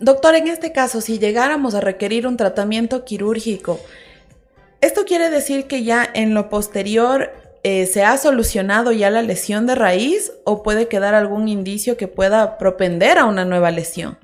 Doctor, 0.00 0.34
en 0.34 0.48
este 0.48 0.72
caso, 0.72 1.00
si 1.00 1.18
llegáramos 1.18 1.74
a 1.74 1.80
requerir 1.80 2.26
un 2.26 2.36
tratamiento 2.36 3.06
quirúrgico, 3.06 3.80
¿esto 4.82 5.06
quiere 5.06 5.30
decir 5.30 5.66
que 5.66 5.84
ya 5.84 6.06
en 6.12 6.34
lo 6.34 6.50
posterior 6.50 7.32
eh, 7.62 7.86
se 7.86 8.04
ha 8.04 8.18
solucionado 8.18 8.92
ya 8.92 9.08
la 9.08 9.22
lesión 9.22 9.66
de 9.66 9.74
raíz 9.74 10.32
o 10.44 10.62
puede 10.62 10.88
quedar 10.88 11.14
algún 11.14 11.48
indicio 11.48 11.96
que 11.96 12.08
pueda 12.08 12.58
propender 12.58 13.16
a 13.16 13.24
una 13.24 13.46
nueva 13.46 13.70
lesión? 13.70 14.18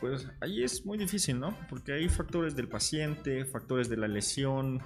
Pues 0.00 0.26
ahí 0.40 0.64
es 0.64 0.86
muy 0.86 0.96
difícil, 0.96 1.38
¿no? 1.38 1.54
Porque 1.68 1.92
hay 1.92 2.08
factores 2.08 2.56
del 2.56 2.68
paciente, 2.68 3.44
factores 3.44 3.88
de 3.88 3.98
la 3.98 4.08
lesión. 4.08 4.80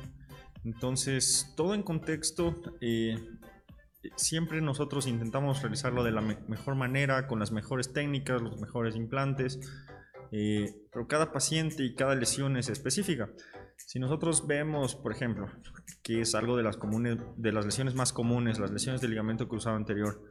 Entonces, 0.65 1.53
todo 1.57 1.75
en 1.75 1.83
contexto, 1.83 2.61
eh, 2.81 3.17
siempre 4.17 4.61
nosotros 4.61 5.07
intentamos 5.07 5.63
realizarlo 5.63 6.03
de 6.03 6.13
la 6.13 6.21
mejor 6.21 6.75
manera, 6.75 7.27
con 7.27 7.39
las 7.39 7.53
mejores 7.53 7.93
técnicas, 7.93 8.43
los 8.43 8.61
mejores 8.61 8.97
implantes, 8.97 9.61
eh, 10.33 10.75
pero 10.93 11.07
cada 11.07 11.33
paciente 11.33 11.85
y 11.85 11.95
cada 11.95 12.15
lesión 12.15 12.57
es 12.57 12.69
específica. 12.69 13.31
Si 13.77 13.99
nosotros 13.99 14.47
vemos, 14.47 14.97
por 14.97 15.13
ejemplo, 15.13 15.49
que 16.03 16.21
es 16.21 16.35
algo 16.35 16.57
de 16.57 16.63
las, 16.63 16.77
comunes, 16.77 17.19
de 17.37 17.53
las 17.53 17.65
lesiones 17.65 17.95
más 17.95 18.13
comunes, 18.13 18.59
las 18.59 18.71
lesiones 18.71 19.01
de 19.01 19.09
ligamento 19.09 19.49
cruzado 19.49 19.77
anterior, 19.77 20.23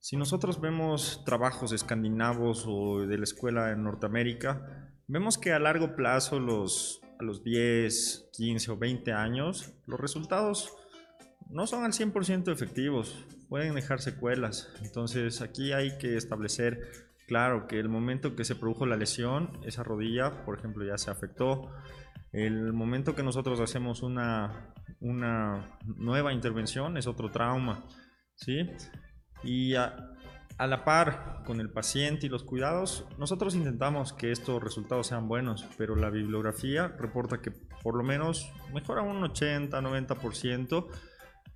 si 0.00 0.16
nosotros 0.16 0.60
vemos 0.60 1.22
trabajos 1.24 1.72
escandinavos 1.72 2.64
o 2.66 3.00
de 3.00 3.18
la 3.18 3.24
escuela 3.24 3.72
en 3.72 3.82
Norteamérica, 3.82 4.94
vemos 5.08 5.38
que 5.38 5.52
a 5.52 5.58
largo 5.58 5.96
plazo, 5.96 6.38
los, 6.38 7.00
a 7.18 7.24
los 7.24 7.42
10, 7.42 8.30
15 8.32 8.70
o 8.70 8.76
20 8.76 9.12
años, 9.12 9.74
los 9.86 9.98
resultados 9.98 10.72
no 11.50 11.66
son 11.66 11.84
al 11.84 11.92
100% 11.92 12.52
efectivos, 12.52 13.26
pueden 13.48 13.74
dejar 13.74 14.00
secuelas. 14.00 14.70
Entonces 14.82 15.40
aquí 15.40 15.72
hay 15.72 15.98
que 15.98 16.16
establecer, 16.16 17.08
claro, 17.26 17.66
que 17.66 17.80
el 17.80 17.88
momento 17.88 18.36
que 18.36 18.44
se 18.44 18.54
produjo 18.54 18.86
la 18.86 18.96
lesión, 18.96 19.60
esa 19.64 19.82
rodilla, 19.82 20.44
por 20.44 20.58
ejemplo, 20.58 20.84
ya 20.84 20.98
se 20.98 21.10
afectó. 21.10 21.70
El 22.32 22.72
momento 22.72 23.16
que 23.16 23.22
nosotros 23.22 23.58
hacemos 23.60 24.02
una, 24.02 24.74
una 25.00 25.78
nueva 25.84 26.32
intervención 26.32 26.96
es 26.98 27.06
otro 27.06 27.30
trauma, 27.30 27.86
¿sí? 28.36 28.70
Y 29.42 29.74
a, 29.74 30.14
la 30.58 30.84
par 30.84 31.42
con 31.46 31.60
el 31.60 31.70
paciente 31.70 32.26
y 32.26 32.28
los 32.28 32.42
cuidados, 32.42 33.06
nosotros 33.16 33.54
intentamos 33.54 34.12
que 34.12 34.32
estos 34.32 34.62
resultados 34.62 35.06
sean 35.06 35.28
buenos, 35.28 35.64
pero 35.76 35.94
la 35.94 36.10
bibliografía 36.10 36.88
reporta 36.88 37.40
que 37.40 37.52
por 37.82 37.96
lo 37.96 38.02
menos 38.02 38.50
mejora 38.74 39.02
un 39.02 39.22
80-90%, 39.22 40.86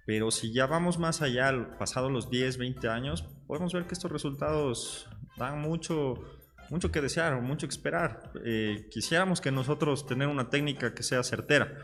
pero 0.06 0.30
si 0.30 0.52
ya 0.52 0.66
vamos 0.66 0.98
más 0.98 1.20
allá, 1.20 1.52
pasado 1.78 2.10
los 2.10 2.30
10, 2.30 2.58
20 2.58 2.88
años, 2.88 3.24
podemos 3.46 3.72
ver 3.72 3.86
que 3.86 3.94
estos 3.94 4.10
resultados 4.10 5.08
dan 5.36 5.60
mucho, 5.60 6.14
mucho 6.70 6.92
que 6.92 7.00
desear 7.00 7.34
o 7.34 7.40
mucho 7.40 7.66
que 7.66 7.72
esperar. 7.72 8.32
Eh, 8.44 8.88
quisiéramos 8.90 9.40
que 9.40 9.50
nosotros 9.50 10.06
tener 10.06 10.28
una 10.28 10.48
técnica 10.48 10.94
que 10.94 11.02
sea 11.02 11.22
certera 11.24 11.76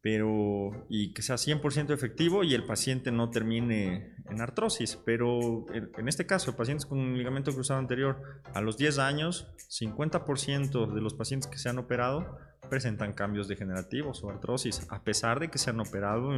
pero 0.00 0.86
y 0.88 1.12
que 1.12 1.22
sea 1.22 1.36
100% 1.36 1.92
efectivo 1.92 2.44
y 2.44 2.54
el 2.54 2.64
paciente 2.64 3.10
no 3.10 3.30
termine 3.30 4.14
en 4.30 4.40
artrosis. 4.40 4.96
Pero 5.04 5.66
en 5.72 6.08
este 6.08 6.26
caso, 6.26 6.56
pacientes 6.56 6.86
con 6.86 7.16
ligamento 7.16 7.52
cruzado 7.52 7.80
anterior, 7.80 8.42
a 8.54 8.60
los 8.60 8.76
10 8.76 8.98
años, 8.98 9.48
50% 9.68 10.92
de 10.92 11.00
los 11.00 11.14
pacientes 11.14 11.50
que 11.50 11.58
se 11.58 11.68
han 11.68 11.78
operado 11.78 12.38
presentan 12.68 13.12
cambios 13.12 13.48
degenerativos 13.48 14.22
o 14.22 14.30
artrosis, 14.30 14.86
a 14.90 15.02
pesar 15.02 15.40
de 15.40 15.48
que 15.48 15.58
se 15.58 15.70
han 15.70 15.80
operado 15.80 16.30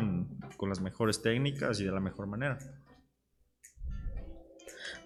con 0.56 0.68
las 0.68 0.80
mejores 0.80 1.22
técnicas 1.22 1.80
y 1.80 1.84
de 1.84 1.92
la 1.92 2.00
mejor 2.00 2.26
manera. 2.26 2.58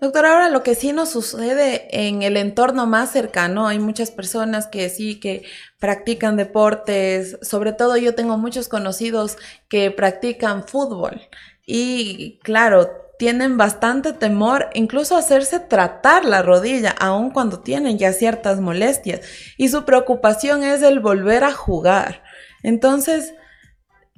Doctor, 0.00 0.26
ahora 0.26 0.48
lo 0.48 0.62
que 0.62 0.74
sí 0.74 0.92
nos 0.92 1.10
sucede 1.10 1.88
en 1.90 2.22
el 2.22 2.36
entorno 2.36 2.86
más 2.86 3.10
cercano, 3.10 3.68
hay 3.68 3.78
muchas 3.78 4.10
personas 4.10 4.66
que 4.66 4.88
sí 4.90 5.18
que 5.20 5.44
practican 5.78 6.36
deportes, 6.36 7.38
sobre 7.42 7.72
todo 7.72 7.96
yo 7.96 8.14
tengo 8.14 8.36
muchos 8.36 8.68
conocidos 8.68 9.36
que 9.68 9.90
practican 9.90 10.66
fútbol 10.66 11.22
y 11.64 12.38
claro, 12.42 12.90
tienen 13.18 13.56
bastante 13.56 14.12
temor 14.12 14.68
incluso 14.74 15.16
hacerse 15.16 15.60
tratar 15.60 16.24
la 16.24 16.42
rodilla, 16.42 16.90
aun 16.90 17.30
cuando 17.30 17.60
tienen 17.60 17.96
ya 17.96 18.12
ciertas 18.12 18.60
molestias 18.60 19.20
y 19.56 19.68
su 19.68 19.84
preocupación 19.84 20.64
es 20.64 20.82
el 20.82 21.00
volver 21.00 21.44
a 21.44 21.52
jugar. 21.52 22.22
Entonces, 22.62 23.34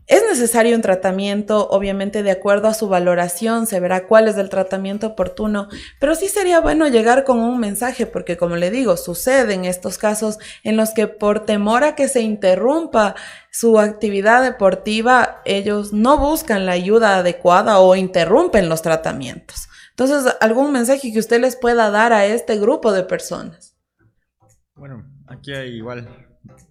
es 0.07 0.23
necesario 0.23 0.77
un 0.77 0.83
tratamiento, 0.83 1.69
obviamente 1.69 2.23
de 2.23 2.31
acuerdo 2.31 2.69
a 2.69 2.75
su 2.75 2.89
valoración, 2.89 3.67
se 3.67 3.81
verá 3.81 4.07
cuál 4.07 4.29
es 4.29 4.37
el 4.37 4.49
tratamiento 4.49 5.09
oportuno, 5.09 5.69
pero 5.99 6.15
sí 6.15 6.29
sería 6.29 6.61
bueno 6.61 6.87
llegar 6.87 7.25
con 7.25 7.41
un 7.41 7.59
mensaje, 7.59 8.07
porque 8.07 8.37
como 8.37 8.55
le 8.55 8.71
digo, 8.71 8.97
suceden 8.97 9.65
estos 9.65 9.99
casos 9.99 10.39
en 10.63 10.77
los 10.77 10.91
que 10.91 11.09
por 11.09 11.45
temor 11.45 11.83
a 11.83 11.97
que 11.97 12.07
se 12.07 12.21
interrumpa 12.21 13.17
su 13.51 13.81
actividad 13.81 14.43
deportiva, 14.45 15.43
ellos 15.45 15.93
no 15.93 16.19
buscan 16.19 16.67
la 16.67 16.73
ayuda 16.73 17.17
adecuada 17.17 17.81
o 17.81 17.97
interrumpen 17.97 18.69
los 18.69 18.83
tratamientos. 18.83 19.69
Entonces, 19.91 20.37
algún 20.41 20.73
mensaje 20.73 21.13
que 21.13 21.19
usted 21.19 21.41
les 21.41 21.57
pueda 21.57 21.91
dar 21.91 22.13
a 22.13 22.27
este 22.27 22.59
grupo 22.59 22.93
de 22.93 23.03
personas. 23.03 23.77
Bueno, 24.75 25.05
aquí 25.27 25.53
hay 25.55 25.71
igual 25.71 26.07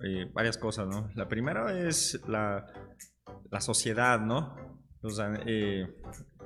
eh, 0.03 0.29
varias 0.31 0.57
cosas, 0.57 0.87
¿no? 0.87 1.09
La 1.15 1.27
primera 1.27 1.77
es 1.77 2.19
la 2.27 2.67
la 3.51 3.61
sociedad, 3.61 4.19
¿no? 4.19 4.55
Eh, 5.45 5.87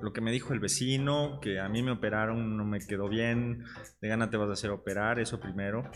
lo 0.01 0.13
que 0.13 0.21
me 0.21 0.31
dijo 0.31 0.53
el 0.53 0.59
vecino, 0.59 1.39
que 1.41 1.59
a 1.59 1.69
mí 1.69 1.81
me 1.81 1.91
operaron, 1.91 2.57
no 2.57 2.65
me 2.65 2.79
quedó 2.79 3.07
bien, 3.07 3.63
de 4.01 4.07
gana 4.07 4.29
te 4.29 4.37
vas 4.37 4.49
a 4.49 4.53
hacer 4.53 4.71
operar, 4.71 5.19
eso 5.19 5.39
primero. 5.39 5.89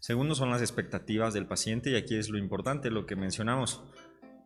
Segundo 0.00 0.34
son 0.34 0.50
las 0.50 0.60
expectativas 0.60 1.34
del 1.34 1.46
paciente 1.46 1.90
y 1.90 1.96
aquí 1.96 2.16
es 2.16 2.28
lo 2.28 2.38
importante, 2.38 2.90
lo 2.90 3.06
que 3.06 3.16
mencionamos. 3.16 3.82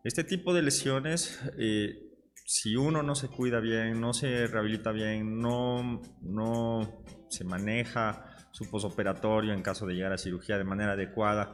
Este 0.04 0.24
tipo 0.24 0.54
de 0.54 0.62
lesiones, 0.62 1.40
eh, 1.58 2.12
si 2.46 2.76
uno 2.76 3.02
no 3.02 3.14
se 3.14 3.28
cuida 3.28 3.60
bien, 3.60 4.00
no 4.00 4.12
se 4.12 4.46
rehabilita 4.46 4.92
bien, 4.92 5.38
no, 5.40 6.02
no 6.20 7.04
se 7.28 7.44
maneja 7.44 8.26
su 8.50 8.70
posoperatorio 8.70 9.52
en 9.54 9.62
caso 9.62 9.86
de 9.86 9.94
llegar 9.94 10.12
a 10.12 10.18
cirugía 10.18 10.58
de 10.58 10.64
manera 10.64 10.92
adecuada, 10.92 11.52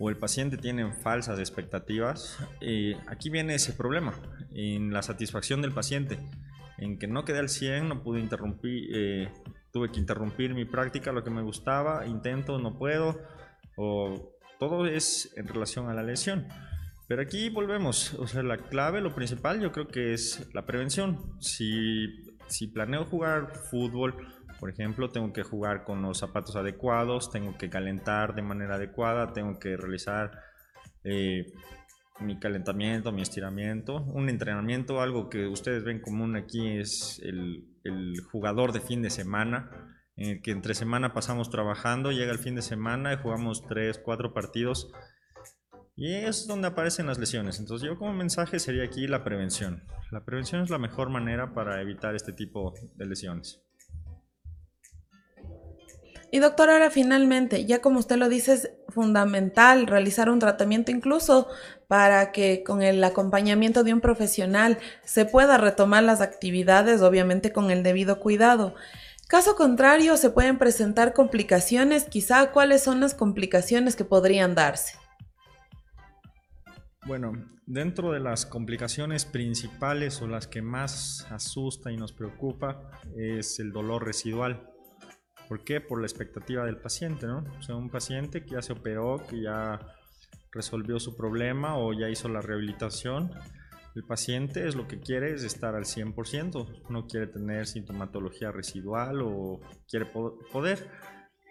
o 0.00 0.08
el 0.08 0.16
paciente 0.16 0.56
tiene 0.56 0.90
falsas 0.92 1.38
expectativas, 1.38 2.38
eh, 2.62 2.96
aquí 3.06 3.28
viene 3.28 3.54
ese 3.54 3.74
problema, 3.74 4.14
en 4.50 4.92
la 4.92 5.02
satisfacción 5.02 5.60
del 5.60 5.72
paciente, 5.72 6.18
en 6.78 6.98
que 6.98 7.06
no 7.06 7.26
quedé 7.26 7.38
al 7.38 7.50
100, 7.50 7.86
no 7.86 8.02
pude 8.02 8.18
interrumpir, 8.18 8.88
eh, 8.94 9.28
tuve 9.70 9.92
que 9.92 10.00
interrumpir 10.00 10.54
mi 10.54 10.64
práctica, 10.64 11.12
lo 11.12 11.22
que 11.22 11.28
me 11.28 11.42
gustaba, 11.42 12.06
intento, 12.06 12.58
no 12.58 12.78
puedo, 12.78 13.20
o 13.76 14.34
todo 14.58 14.86
es 14.86 15.32
en 15.36 15.46
relación 15.46 15.90
a 15.90 15.94
la 15.94 16.02
lesión. 16.02 16.46
Pero 17.06 17.20
aquí 17.20 17.50
volvemos, 17.50 18.14
o 18.14 18.26
sea, 18.26 18.42
la 18.42 18.56
clave, 18.56 19.02
lo 19.02 19.14
principal 19.14 19.60
yo 19.60 19.70
creo 19.70 19.88
que 19.88 20.14
es 20.14 20.48
la 20.54 20.64
prevención. 20.64 21.34
Si, 21.40 22.24
si 22.46 22.68
planeo 22.68 23.04
jugar 23.04 23.54
fútbol, 23.70 24.16
por 24.60 24.68
ejemplo, 24.68 25.08
tengo 25.08 25.32
que 25.32 25.42
jugar 25.42 25.84
con 25.84 26.02
los 26.02 26.18
zapatos 26.18 26.54
adecuados, 26.54 27.30
tengo 27.30 27.56
que 27.56 27.70
calentar 27.70 28.34
de 28.34 28.42
manera 28.42 28.74
adecuada, 28.74 29.32
tengo 29.32 29.58
que 29.58 29.74
realizar 29.76 30.30
eh, 31.02 31.46
mi 32.20 32.38
calentamiento, 32.38 33.10
mi 33.10 33.22
estiramiento. 33.22 34.02
Un 34.02 34.28
entrenamiento, 34.28 35.00
algo 35.00 35.30
que 35.30 35.46
ustedes 35.46 35.82
ven 35.82 36.00
común 36.00 36.36
aquí 36.36 36.78
es 36.78 37.20
el, 37.24 37.66
jugador 38.30 38.72
de 38.72 38.80
fin 38.80 39.00
de 39.00 39.08
semana, 39.08 39.70
en 40.16 40.28
el 40.28 40.42
que 40.42 40.50
entre 40.50 40.74
semana 40.74 41.14
pasamos 41.14 41.48
trabajando, 41.48 42.12
llega 42.12 42.30
el 42.30 42.38
fin 42.38 42.54
de 42.54 42.62
semana 42.62 43.14
y 43.14 43.16
jugamos 43.16 43.66
3, 43.66 43.98
4 44.04 44.34
partidos. 44.34 44.92
Y 45.96 46.12
es 46.12 46.46
donde 46.46 46.68
aparecen 46.68 47.06
las 47.06 47.18
lesiones. 47.18 47.58
Entonces 47.58 47.88
yo 47.88 47.96
como 47.96 48.12
mensaje 48.12 48.58
sería 48.58 48.84
aquí 48.84 49.06
la 49.06 49.24
prevención. 49.24 49.84
La 50.10 50.24
prevención 50.24 50.62
es 50.62 50.68
la 50.68 50.78
mejor 50.78 51.08
manera 51.08 51.54
para 51.54 51.80
evitar 51.80 52.14
este 52.14 52.32
tipo 52.34 52.74
de 52.96 53.06
lesiones. 53.06 53.62
Y 56.32 56.38
doctor, 56.38 56.70
ahora 56.70 56.90
finalmente, 56.90 57.64
ya 57.64 57.80
como 57.80 57.98
usted 57.98 58.16
lo 58.16 58.28
dice, 58.28 58.52
es 58.52 58.70
fundamental 58.88 59.86
realizar 59.86 60.30
un 60.30 60.38
tratamiento 60.38 60.92
incluso 60.92 61.48
para 61.88 62.30
que 62.30 62.62
con 62.62 62.82
el 62.82 63.02
acompañamiento 63.02 63.82
de 63.82 63.92
un 63.92 64.00
profesional 64.00 64.78
se 65.04 65.24
pueda 65.24 65.58
retomar 65.58 66.04
las 66.04 66.20
actividades, 66.20 67.02
obviamente 67.02 67.52
con 67.52 67.72
el 67.72 67.82
debido 67.82 68.20
cuidado. 68.20 68.74
Caso 69.26 69.56
contrario, 69.56 70.16
se 70.16 70.30
pueden 70.30 70.58
presentar 70.58 71.14
complicaciones, 71.14 72.04
quizá 72.04 72.52
cuáles 72.52 72.82
son 72.82 73.00
las 73.00 73.14
complicaciones 73.14 73.96
que 73.96 74.04
podrían 74.04 74.54
darse. 74.54 74.98
Bueno, 77.06 77.32
dentro 77.66 78.12
de 78.12 78.20
las 78.20 78.46
complicaciones 78.46 79.24
principales 79.24 80.20
o 80.22 80.28
las 80.28 80.46
que 80.46 80.62
más 80.62 81.26
asusta 81.30 81.90
y 81.90 81.96
nos 81.96 82.12
preocupa 82.12 82.90
es 83.16 83.58
el 83.58 83.72
dolor 83.72 84.04
residual. 84.04 84.69
¿Por 85.50 85.64
qué? 85.64 85.80
Por 85.80 85.98
la 85.98 86.06
expectativa 86.06 86.64
del 86.64 86.76
paciente, 86.76 87.26
¿no? 87.26 87.42
O 87.58 87.62
sea, 87.62 87.74
un 87.74 87.90
paciente 87.90 88.44
que 88.44 88.52
ya 88.52 88.62
se 88.62 88.72
operó, 88.72 89.20
que 89.28 89.42
ya 89.42 89.80
resolvió 90.52 91.00
su 91.00 91.16
problema 91.16 91.76
o 91.76 91.92
ya 91.92 92.08
hizo 92.08 92.28
la 92.28 92.40
rehabilitación. 92.40 93.32
El 93.96 94.04
paciente 94.04 94.68
es 94.68 94.76
lo 94.76 94.86
que 94.86 95.00
quiere 95.00 95.34
es 95.34 95.42
estar 95.42 95.74
al 95.74 95.86
100%, 95.86 96.84
no 96.88 97.08
quiere 97.08 97.26
tener 97.26 97.66
sintomatología 97.66 98.52
residual 98.52 99.22
o 99.22 99.60
quiere 99.88 100.06
poder 100.06 100.88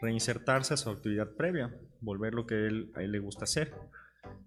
reinsertarse 0.02 0.76
a 0.76 0.78
su 0.78 0.90
actividad 0.90 1.36
previa, 1.36 1.76
volver 2.00 2.34
lo 2.36 2.48
que 2.48 2.68
él, 2.68 2.94
a 2.96 3.04
él 3.04 3.12
le 3.12 3.20
gusta 3.20 3.44
hacer. 3.44 3.74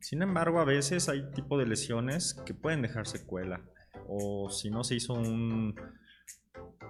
Sin 0.01 0.23
embargo, 0.23 0.61
a 0.61 0.65
veces 0.65 1.11
hay 1.11 1.31
tipo 1.33 1.59
de 1.59 1.67
lesiones 1.67 2.41
que 2.47 2.55
pueden 2.55 2.81
dejar 2.81 3.07
secuela 3.07 3.61
o 4.09 4.49
si 4.49 4.71
no 4.71 4.83
se 4.83 4.95
hizo 4.95 5.13
un 5.13 5.75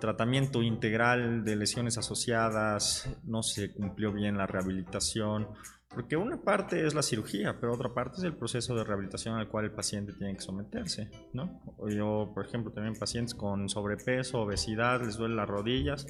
tratamiento 0.02 0.64
integral 0.64 1.44
de 1.44 1.54
lesiones 1.54 1.96
asociadas, 1.96 3.08
no 3.22 3.44
se 3.44 3.72
cumplió 3.72 4.12
bien 4.12 4.36
la 4.36 4.48
rehabilitación, 4.48 5.46
porque 5.94 6.16
una 6.16 6.42
parte 6.42 6.84
es 6.84 6.92
la 6.92 7.02
cirugía, 7.02 7.60
pero 7.60 7.72
otra 7.72 7.94
parte 7.94 8.16
es 8.18 8.24
el 8.24 8.34
proceso 8.34 8.74
de 8.74 8.82
rehabilitación 8.82 9.36
al 9.36 9.46
cual 9.46 9.66
el 9.66 9.70
paciente 9.70 10.12
tiene 10.12 10.34
que 10.34 10.40
someterse, 10.40 11.08
¿no? 11.32 11.62
Yo, 11.88 12.32
por 12.34 12.44
ejemplo, 12.44 12.72
también 12.72 12.96
pacientes 12.98 13.36
con 13.36 13.68
sobrepeso, 13.68 14.40
obesidad, 14.40 15.04
les 15.04 15.18
duelen 15.18 15.36
las 15.36 15.48
rodillas 15.48 16.04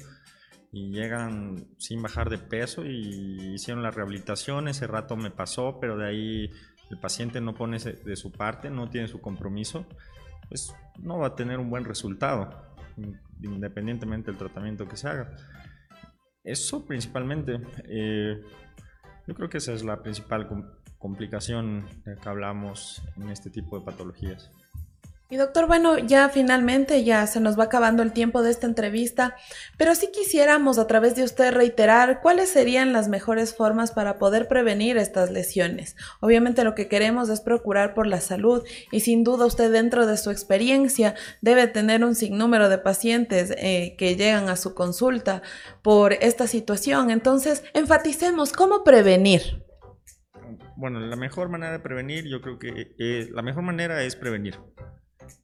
y 0.71 0.89
llegan 0.89 1.67
sin 1.77 2.01
bajar 2.01 2.31
de 2.31 2.39
peso 2.39 2.83
y 2.83 3.53
hicieron 3.53 3.83
la 3.83 3.91
rehabilitación, 3.91 4.69
ese 4.69 4.87
rato 4.87 5.15
me 5.15 5.29
pasó, 5.29 5.77
pero 5.79 5.97
de 5.97 6.07
ahí 6.07 6.49
el 6.89 6.97
paciente 6.97 7.41
no 7.41 7.53
pone 7.53 7.77
de 7.77 8.15
su 8.15 8.31
parte, 8.31 8.71
no 8.71 8.89
tiene 8.89 9.07
su 9.07 9.21
compromiso, 9.21 9.85
pues 10.49 10.73
no 10.97 11.19
va 11.19 11.27
a 11.27 11.35
tener 11.35 11.59
un 11.59 11.69
buen 11.69 11.85
resultado 11.85 12.72
independientemente 13.41 14.31
del 14.31 14.37
tratamiento 14.37 14.87
que 14.87 14.97
se 14.97 15.07
haga. 15.07 15.31
Eso 16.43 16.85
principalmente, 16.85 17.59
eh, 17.85 18.41
yo 19.27 19.35
creo 19.35 19.49
que 19.49 19.57
esa 19.57 19.73
es 19.73 19.83
la 19.83 20.01
principal 20.01 20.47
complicación 20.97 21.85
que 22.03 22.29
hablamos 22.29 23.01
en 23.15 23.29
este 23.29 23.49
tipo 23.49 23.79
de 23.79 23.85
patologías. 23.85 24.51
Y 25.33 25.35
doctor, 25.35 25.65
bueno, 25.65 25.97
ya 25.97 26.29
finalmente 26.29 27.03
ya 27.03 27.25
se 27.25 27.39
nos 27.39 27.57
va 27.57 27.63
acabando 27.63 28.03
el 28.03 28.13
tiempo 28.13 28.43
de 28.43 28.51
esta 28.51 28.67
entrevista, 28.67 29.35
pero 29.79 29.95
si 29.95 30.11
quisiéramos 30.11 30.77
a 30.77 30.85
través 30.85 31.15
de 31.15 31.23
usted 31.23 31.51
reiterar 31.51 32.21
cuáles 32.21 32.49
serían 32.49 32.93
las 32.93 33.07
mejores 33.07 33.55
formas 33.55 33.91
para 33.91 34.19
poder 34.19 34.47
prevenir 34.47 34.95
estas 34.95 35.31
lesiones. 35.31 35.95
Obviamente 36.19 36.63
lo 36.63 36.75
que 36.75 36.87
queremos 36.87 37.29
es 37.29 37.41
procurar 37.41 37.95
por 37.95 38.05
la 38.05 38.21
salud 38.21 38.61
y 38.91 38.99
sin 38.99 39.23
duda 39.23 39.47
usted 39.47 39.71
dentro 39.71 40.05
de 40.05 40.17
su 40.17 40.29
experiencia 40.29 41.15
debe 41.41 41.65
tener 41.65 42.05
un 42.05 42.13
sinnúmero 42.13 42.69
de 42.69 42.77
pacientes 42.77 43.55
eh, 43.57 43.95
que 43.97 44.15
llegan 44.15 44.49
a 44.49 44.55
su 44.55 44.75
consulta 44.75 45.41
por 45.81 46.13
esta 46.13 46.45
situación. 46.45 47.09
Entonces, 47.09 47.63
enfaticemos 47.73 48.53
cómo 48.53 48.83
prevenir. 48.83 49.63
Bueno, 50.75 50.99
la 50.99 51.15
mejor 51.15 51.49
manera 51.49 51.71
de 51.71 51.79
prevenir, 51.79 52.27
yo 52.27 52.41
creo 52.41 52.59
que 52.59 52.93
eh, 52.99 53.29
la 53.31 53.41
mejor 53.41 53.63
manera 53.63 54.03
es 54.03 54.15
prevenir. 54.15 54.59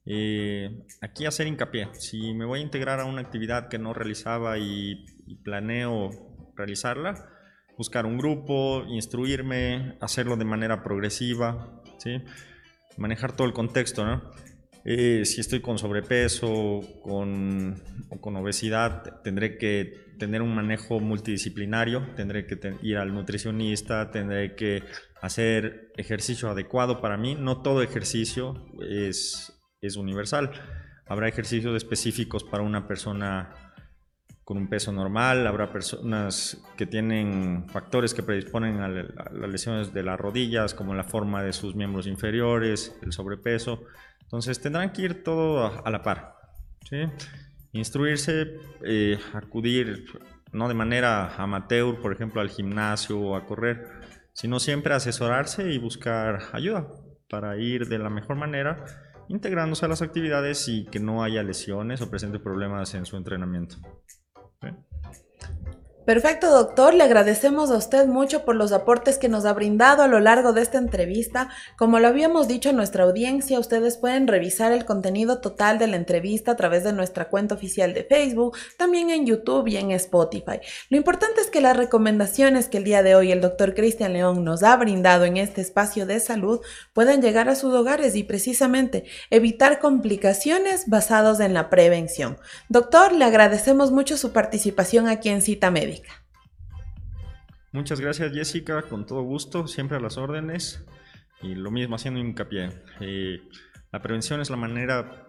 Eh, 0.05 0.85
aquí 1.01 1.25
hacer 1.25 1.47
hincapié, 1.47 1.89
si 1.93 2.33
me 2.33 2.45
voy 2.45 2.59
a 2.59 2.63
integrar 2.63 2.99
a 2.99 3.05
una 3.05 3.21
actividad 3.21 3.67
que 3.69 3.77
no 3.77 3.93
realizaba 3.93 4.57
y, 4.57 5.05
planeo 5.43 6.09
realizarla, 6.55 7.29
buscar 7.77 8.05
un 8.05 8.17
grupo, 8.17 8.83
instruirme, 8.87 9.97
hacerlo 10.01 10.35
de 10.35 10.45
manera 10.45 10.83
progresiva, 10.83 11.81
¿sí? 11.99 12.21
manejar 12.97 13.35
todo 13.35 13.47
el 13.47 13.53
contexto. 13.53 14.03
¿no? 14.05 14.21
Eh, 14.85 15.25
si 15.25 15.41
estoy 15.41 15.61
con 15.61 15.77
sobrepeso 15.77 16.81
con, 17.03 17.81
o 18.09 18.19
con 18.19 18.35
obesidad, 18.35 19.21
tendré 19.21 19.57
que 19.57 20.15
tener 20.17 20.41
un 20.41 20.53
manejo 20.53 20.99
multidisciplinario, 20.99 22.07
tendré 22.15 22.45
que 22.45 22.59
ir 22.81 22.97
al 22.97 23.13
nutricionista, 23.13 24.11
tendré 24.11 24.55
que 24.55 24.83
hacer 25.21 25.91
ejercicio 25.97 26.49
adecuado 26.49 27.01
para 27.01 27.17
mí. 27.17 27.35
No 27.35 27.61
todo 27.61 27.81
ejercicio 27.81 28.65
es, 28.87 29.58
es 29.81 29.95
universal. 29.95 30.51
Habrá 31.07 31.27
ejercicios 31.27 31.75
específicos 31.75 32.43
para 32.43 32.63
una 32.63 32.87
persona 32.87 33.51
con 34.43 34.57
un 34.57 34.67
peso 34.67 34.91
normal, 34.91 35.45
habrá 35.45 35.71
personas 35.71 36.59
que 36.75 36.87
tienen 36.87 37.67
factores 37.69 38.15
que 38.15 38.23
predisponen 38.23 38.79
a, 38.79 38.87
las 38.89 39.49
lesiones 39.49 39.93
de 39.93 40.01
las 40.01 40.19
rodillas, 40.19 40.73
como 40.73 40.95
la 40.95 41.03
forma 41.03 41.43
de 41.43 41.53
sus 41.53 41.75
miembros 41.75 42.07
inferiores, 42.07 42.97
el 43.03 43.11
sobrepeso. 43.11 43.83
Entonces 44.21 44.59
tendrán 44.59 44.91
que 44.91 45.03
ir 45.03 45.23
todo 45.23 45.85
a, 45.85 45.89
la 45.91 46.01
par. 46.01 46.35
Instruirse, 47.73 48.59
eh, 48.83 49.19
acudir 49.33 50.05
no 50.51 50.67
de 50.67 50.73
manera 50.73 51.35
amateur, 51.35 52.01
por 52.01 52.11
ejemplo, 52.11 52.41
al 52.41 52.49
gimnasio 52.49 53.19
o 53.19 53.35
a 53.35 53.45
correr, 53.45 53.85
sino 54.33 54.59
siempre 54.59 54.95
asesorarse 54.95 55.71
y 55.71 55.77
buscar 55.77 56.39
ayuda 56.53 56.87
para 57.29 57.55
ir 57.57 57.87
de 57.87 57.99
la 57.99 58.09
mejor 58.09 58.35
manera 58.35 58.83
integrándose 59.29 59.85
a 59.85 59.87
las 59.87 60.01
actividades 60.01 60.67
y 60.67 60.85
que 60.85 60.99
no 60.99 61.23
haya 61.23 61.43
lesiones 61.43 62.01
o 62.01 62.09
presente 62.09 62.39
problemas 62.39 62.93
en 62.95 63.05
su 63.05 63.15
entrenamiento. 63.15 63.77
Perfecto, 66.09 66.49
doctor. 66.49 66.95
Le 66.95 67.03
agradecemos 67.03 67.69
a 67.69 67.77
usted 67.77 68.07
mucho 68.07 68.43
por 68.43 68.55
los 68.55 68.71
aportes 68.71 69.19
que 69.19 69.29
nos 69.29 69.45
ha 69.45 69.53
brindado 69.53 70.01
a 70.01 70.07
lo 70.07 70.19
largo 70.19 70.53
de 70.53 70.63
esta 70.63 70.79
entrevista. 70.79 71.49
Como 71.77 71.99
lo 71.99 72.07
habíamos 72.07 72.47
dicho 72.47 72.69
a 72.69 72.73
nuestra 72.73 73.03
audiencia, 73.03 73.59
ustedes 73.59 73.97
pueden 73.97 74.25
revisar 74.25 74.71
el 74.71 74.85
contenido 74.85 75.39
total 75.39 75.77
de 75.77 75.85
la 75.85 75.97
entrevista 75.97 76.53
a 76.53 76.55
través 76.55 76.83
de 76.83 76.93
nuestra 76.93 77.29
cuenta 77.29 77.53
oficial 77.53 77.93
de 77.93 78.05
Facebook, 78.05 78.57
también 78.75 79.11
en 79.11 79.27
YouTube 79.27 79.67
y 79.67 79.77
en 79.77 79.91
Spotify. 79.91 80.59
Lo 80.89 80.97
importante 80.97 81.41
es 81.41 81.51
que 81.51 81.61
las 81.61 81.77
recomendaciones 81.77 82.69
que 82.69 82.79
el 82.79 82.85
día 82.85 83.03
de 83.03 83.13
hoy 83.13 83.31
el 83.31 83.39
doctor 83.39 83.75
Cristian 83.75 84.13
León 84.13 84.43
nos 84.43 84.63
ha 84.63 84.75
brindado 84.77 85.25
en 85.25 85.37
este 85.37 85.61
espacio 85.61 86.07
de 86.07 86.19
salud 86.19 86.59
puedan 86.91 87.21
llegar 87.21 87.49
a 87.49 87.55
sus 87.55 87.71
hogares 87.75 88.15
y 88.15 88.23
precisamente 88.23 89.03
evitar 89.29 89.77
complicaciones 89.77 90.85
basadas 90.87 91.39
en 91.39 91.53
la 91.53 91.69
prevención. 91.69 92.39
Doctor, 92.67 93.13
le 93.13 93.25
agradecemos 93.25 93.91
mucho 93.91 94.17
su 94.17 94.31
participación 94.31 95.07
aquí 95.07 95.29
en 95.29 95.43
Cita. 95.43 95.69
Muchas 97.71 97.99
gracias 98.01 98.33
Jessica, 98.33 98.81
con 98.81 99.05
todo 99.05 99.21
gusto, 99.21 99.67
siempre 99.67 99.97
a 99.97 99.99
las 99.99 100.17
órdenes 100.17 100.83
y 101.41 101.53
lo 101.53 101.69
mismo 101.69 101.95
haciendo 101.95 102.19
hincapié. 102.19 102.71
Eh, 102.99 103.41
la 103.91 104.01
prevención 104.01 104.41
es 104.41 104.49
la 104.49 104.57
manera 104.57 105.27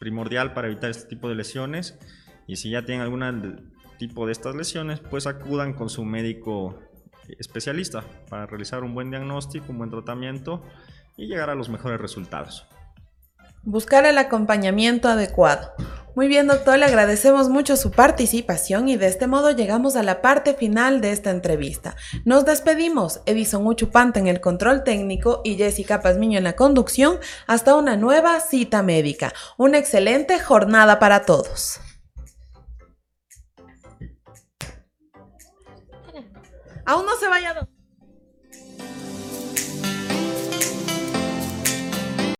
primordial 0.00 0.54
para 0.54 0.68
evitar 0.68 0.90
este 0.90 1.08
tipo 1.08 1.28
de 1.28 1.36
lesiones 1.36 1.98
y 2.46 2.56
si 2.56 2.70
ya 2.70 2.84
tienen 2.84 3.02
algún 3.02 3.72
tipo 3.98 4.26
de 4.26 4.32
estas 4.32 4.54
lesiones, 4.54 5.00
pues 5.00 5.26
acudan 5.26 5.74
con 5.74 5.88
su 5.88 6.04
médico 6.04 6.80
especialista 7.38 8.04
para 8.28 8.46
realizar 8.46 8.82
un 8.82 8.94
buen 8.94 9.10
diagnóstico, 9.10 9.66
un 9.68 9.78
buen 9.78 9.90
tratamiento 9.90 10.62
y 11.16 11.26
llegar 11.26 11.50
a 11.50 11.54
los 11.54 11.68
mejores 11.68 12.00
resultados. 12.00 12.66
Buscar 13.62 14.06
el 14.06 14.18
acompañamiento 14.18 15.08
adecuado. 15.08 15.72
Muy 16.18 16.26
bien, 16.26 16.48
doctor, 16.48 16.76
le 16.76 16.84
agradecemos 16.84 17.48
mucho 17.48 17.76
su 17.76 17.92
participación 17.92 18.88
y 18.88 18.96
de 18.96 19.06
este 19.06 19.28
modo 19.28 19.52
llegamos 19.52 19.94
a 19.94 20.02
la 20.02 20.20
parte 20.20 20.54
final 20.54 21.00
de 21.00 21.12
esta 21.12 21.30
entrevista. 21.30 21.94
Nos 22.24 22.44
despedimos, 22.44 23.20
Edison 23.24 23.64
Uchupante 23.64 24.18
en 24.18 24.26
el 24.26 24.40
control 24.40 24.82
técnico 24.82 25.42
y 25.44 25.54
Jessica 25.54 26.02
Pazmiño 26.02 26.38
en 26.38 26.42
la 26.42 26.56
conducción, 26.56 27.20
hasta 27.46 27.76
una 27.76 27.96
nueva 27.96 28.40
cita 28.40 28.82
médica. 28.82 29.32
Una 29.58 29.78
excelente 29.78 30.40
jornada 30.40 30.98
para 30.98 31.24
todos. 31.24 31.80
Aún 36.84 37.06
no 37.06 37.14
se 37.14 37.28
vaya, 37.28 37.54
doctor. 37.54 37.77